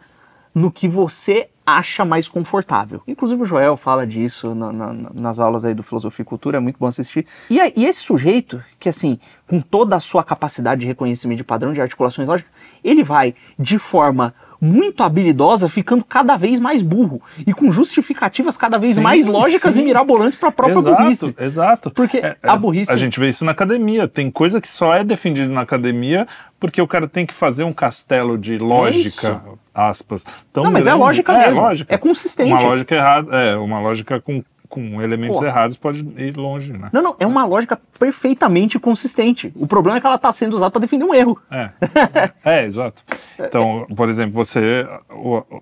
[0.54, 3.02] no que você acha mais confortável.
[3.06, 6.60] Inclusive o Joel fala disso na, na, nas aulas aí do Filosofia e Cultura, é
[6.60, 7.26] muito bom assistir.
[7.48, 11.72] E, e, esse sujeito, que assim, com toda a sua capacidade de reconhecimento de padrão
[11.72, 12.52] de articulações lógicas,
[12.82, 18.78] ele vai de forma muito habilidosa, ficando cada vez mais burro e com justificativas cada
[18.78, 19.80] vez sim, mais lógicas sim.
[19.80, 21.34] e mirabolantes para a própria exato, burrice.
[21.38, 21.90] Exato.
[21.90, 22.92] Porque é, a burrice.
[22.92, 24.06] A gente vê isso na academia.
[24.06, 26.26] Tem coisa que só é defendida na academia
[26.58, 29.40] porque o cara tem que fazer um castelo de lógica.
[29.46, 30.24] É aspas.
[30.52, 31.00] Tão não, mas grande.
[31.00, 31.60] é lógica é, mesmo.
[31.62, 31.94] Lógica.
[31.94, 32.52] É consistente.
[32.52, 35.44] Uma lógica errada, é, uma lógica com com elementos Pô.
[35.44, 36.88] errados pode ir longe, né?
[36.92, 39.52] Não, não, é uma lógica perfeitamente consistente.
[39.56, 41.38] O problema é que ela está sendo usada para defender um erro.
[41.50, 41.70] É,
[42.44, 43.02] é, exato.
[43.38, 44.86] Então, por exemplo, você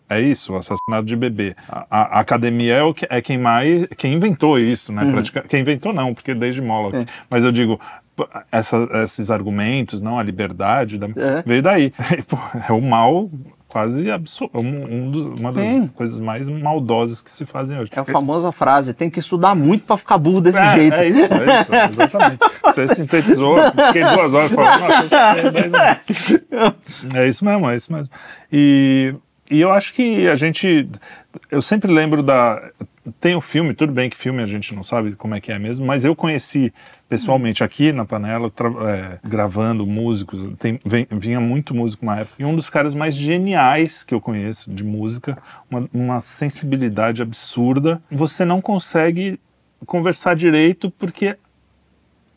[0.08, 1.56] é isso, o assassinato de bebê.
[1.68, 5.02] A, a academia é, o que, é quem mais, quem inventou isso, né?
[5.02, 5.12] Uhum.
[5.12, 6.94] Pratica, quem inventou não, porque desde Moloch.
[6.94, 7.06] É.
[7.30, 7.80] Mas eu digo,
[8.52, 11.42] essa, esses argumentos, não a liberdade, da, é.
[11.46, 11.94] veio daí.
[12.68, 13.30] é o mal
[13.68, 15.86] quase absurdo, um, um uma das Sim.
[15.88, 17.90] coisas mais maldosas que se fazem hoje.
[17.94, 20.94] É a famosa frase, tem que estudar muito para ficar burro desse é, jeito.
[20.94, 22.38] É isso, é isso, exatamente.
[22.64, 24.84] Você sintetizou, fiquei duas horas falando,
[27.14, 28.14] é, é isso mesmo, é isso mesmo.
[28.50, 29.14] E,
[29.50, 30.88] e eu acho que a gente,
[31.50, 32.70] eu sempre lembro da,
[33.20, 35.58] tem o filme, tudo bem que filme a gente não sabe como é que é
[35.58, 36.72] mesmo, mas eu conheci
[37.08, 38.52] pessoalmente aqui na Panela,
[38.86, 43.14] é, gravando músicos, tem, vem, vinha muito músico na época, e um dos caras mais
[43.14, 45.38] geniais que eu conheço de música,
[45.70, 49.40] uma, uma sensibilidade absurda, você não consegue
[49.86, 51.36] conversar direito, porque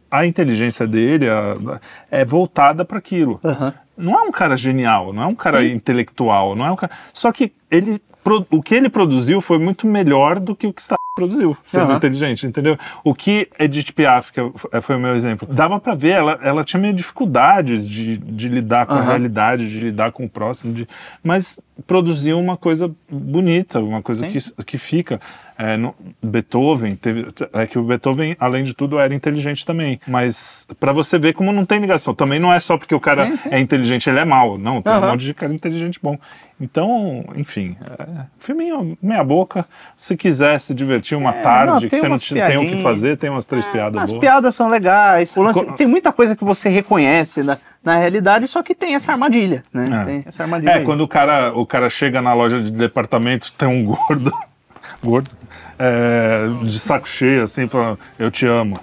[0.10, 1.80] a inteligência dele a-
[2.10, 3.40] é voltada para aquilo.
[3.44, 3.74] Aham.
[3.98, 5.74] Não é um cara genial, não é um cara Sim.
[5.74, 6.92] intelectual, não é um cara.
[7.14, 8.02] Só que ele,
[8.50, 11.98] o que ele produziu foi muito melhor do que o que está produziu, sendo Aham.
[11.98, 12.78] inteligente, entendeu?
[13.04, 14.40] O que Edith Piaf, que
[14.82, 18.86] foi o meu exemplo, dava para ver, ela, ela tinha meio dificuldades de, de lidar
[18.86, 19.08] com a Aham.
[19.08, 20.88] realidade, de lidar com o próximo, de,
[21.22, 25.20] mas produziu uma coisa bonita, uma coisa que, que fica.
[25.64, 25.94] É, no-
[26.24, 31.20] Beethoven, teve, é que o Beethoven, além de tudo, era inteligente também, mas para você
[31.20, 33.50] ver como não tem ligação, também não é só porque o cara Sim, sim.
[33.52, 35.12] é inteligente, ele é mau, não, tem um Aham.
[35.12, 36.18] monte de cara inteligente bom.
[36.60, 39.66] Então, enfim, é, filminho meia boca,
[39.98, 42.82] se quiser se divertir uma É, tarde, não, que você não te- tem o que
[42.82, 44.20] fazer, tem umas três piadas As boas.
[44.22, 45.36] piadas são legais.
[45.36, 49.64] Lance- tem muita coisa que você reconhece na, na realidade, só que tem essa armadilha,
[49.74, 49.88] né?
[50.02, 50.06] É.
[50.06, 50.72] Tem essa armadilha.
[50.72, 50.84] É, aí.
[50.86, 54.32] quando o cara, o cara chega na loja de departamento, tem um gordo,
[55.04, 55.32] gordo,
[55.84, 58.80] é, de saco cheio, assim, falando, eu te amo,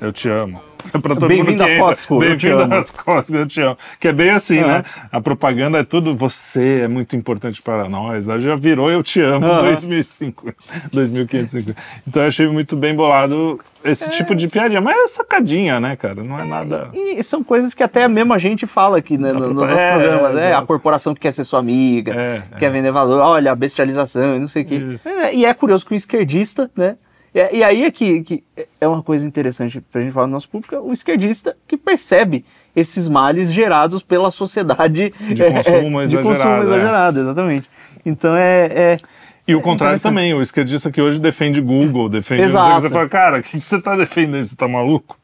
[0.00, 0.60] eu te amo.
[1.02, 1.78] pra todo mundo Bem-vindo que a.
[1.80, 3.76] Costco, Bem-vindo às Costco, eu te amo.
[3.98, 4.68] Que é bem assim, Aham.
[4.78, 4.84] né?
[5.10, 8.28] A propaganda é tudo, você é muito importante para nós.
[8.28, 9.64] Aí já virou eu te amo, Aham.
[9.64, 10.54] 2005,
[10.92, 11.72] 2505.
[12.06, 14.80] Então eu achei muito bem bolado esse tipo de piadinha.
[14.80, 16.22] Mas é sacadinha, né, cara?
[16.22, 16.88] Não é nada...
[16.94, 19.92] E são coisas que até mesmo a gente fala aqui né, no- nos nossos É,
[19.94, 20.36] programas.
[20.36, 24.36] É, a corporação que quer ser sua amiga, É, quer vender valor, olha, a bestialização
[24.36, 24.80] e não sei o quê.
[25.04, 26.96] É, e é curioso que o esquerdista, né?
[27.34, 28.44] E, e aí é que, que
[28.80, 32.44] é uma coisa interessante pra gente falar no nosso público, é o esquerdista que percebe
[32.74, 36.60] esses males gerados pela sociedade De é, consumo é, de exagerado, consumo é.
[36.60, 37.70] exagerado, exatamente.
[38.06, 38.98] Então é, é-
[39.46, 42.42] E o contrário também, o esquerdista que hoje defende Google, defende.
[42.42, 42.82] o Exato.
[42.82, 44.44] Você fala, cara, o que você está defendendo?
[44.44, 45.18] Você tá maluco?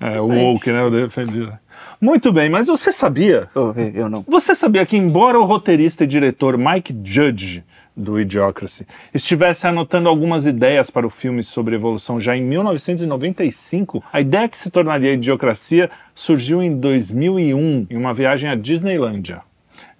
[0.00, 0.38] É, o aí.
[0.38, 0.80] woke, né?
[0.80, 1.48] Eu defendi.
[2.00, 3.48] Muito bem, mas você sabia?
[3.54, 4.24] eu, eu não.
[4.26, 7.64] Você sabia que, embora o roteirista e diretor Mike Judge,
[7.96, 14.20] do Idiocracy, estivesse anotando algumas ideias para o filme sobre evolução já em 1995, a
[14.20, 19.42] ideia que se tornaria Idiocracia surgiu em 2001, em uma viagem à Disneylândia.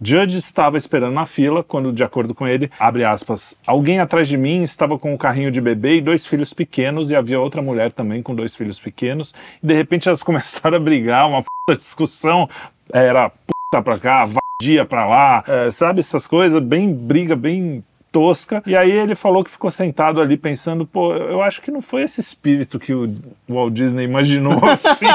[0.04, 4.36] Judge estava esperando na fila quando, de acordo com ele, abre aspas, alguém atrás de
[4.36, 7.92] mim estava com um carrinho de bebê e dois filhos pequenos e havia outra mulher
[7.92, 9.32] também com dois filhos pequenos
[9.62, 11.44] e de repente elas começaram a brigar, uma
[11.76, 12.48] discussão,
[12.92, 14.28] era puta pra cá,
[14.62, 17.82] vadia pra lá, é, sabe essas coisas, bem briga, bem
[18.12, 18.62] tosca.
[18.66, 22.02] E aí ele falou que ficou sentado ali pensando, pô, eu acho que não foi
[22.02, 23.10] esse espírito que o
[23.48, 25.06] Walt Disney imaginou assim.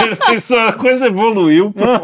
[0.00, 2.00] ele pensou, a coisa evoluiu pra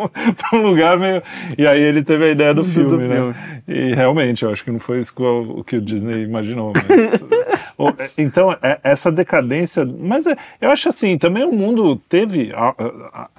[0.53, 1.23] um, um lugar meio.
[1.57, 3.15] E aí ele teve a ideia do, Do filme, né?
[3.17, 3.35] filme.
[3.69, 6.73] E realmente, eu acho que não foi isso que o, que o Disney imaginou.
[6.75, 7.40] mas-
[8.19, 9.85] então, é- essa decadência.
[9.85, 12.53] Mas é- eu acho assim, também o mundo teve.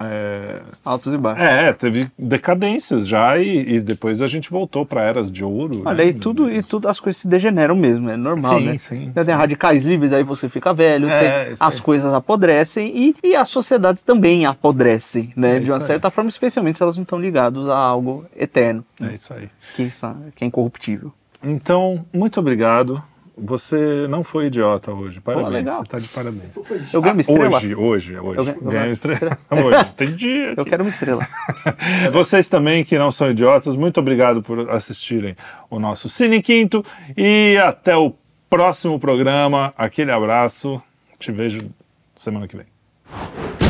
[0.00, 1.42] é, Altos e baixos.
[1.44, 5.82] é, teve decadências já e, e depois a gente voltou para eras de ouro.
[5.84, 6.10] Olha, né?
[6.10, 8.78] e tudo, e tudo as coisas se degeneram mesmo, é normal, Sim, né?
[8.78, 9.30] sim, Tem sim.
[9.32, 14.02] radicais livres, aí você fica velho, É, tem- as coisas apodrecem e, e as sociedades
[14.02, 15.56] também apodrecem, né?
[15.56, 19.14] É de uma certa forma, especialmente se elas não estão ligadas a algo eterno, É
[19.14, 19.48] isso aí.
[19.74, 19.88] que,
[20.34, 21.12] que é incorruptível.
[21.42, 23.02] Então, muito obrigado.
[23.36, 25.20] Você não foi idiota hoje.
[25.20, 25.50] Parabéns.
[25.52, 25.76] legal.
[25.76, 26.56] você está de parabéns.
[26.92, 27.56] Eu ganho uma Ah, estrela?
[27.56, 28.38] Hoje, hoje, hoje.
[28.38, 29.38] Eu ganho- ganho- estrela.
[29.50, 29.92] hoje.
[29.96, 30.54] Tem dia.
[30.56, 31.26] Eu que- quero uma estrela.
[32.12, 35.34] Vocês também que não são idiotas, muito obrigado por assistirem
[35.70, 36.84] o nosso Cine Quinto
[37.16, 38.12] e até o
[38.50, 39.72] próximo programa.
[39.78, 40.80] Aquele abraço.
[41.18, 41.70] Te vejo
[42.18, 43.61] semana que vem.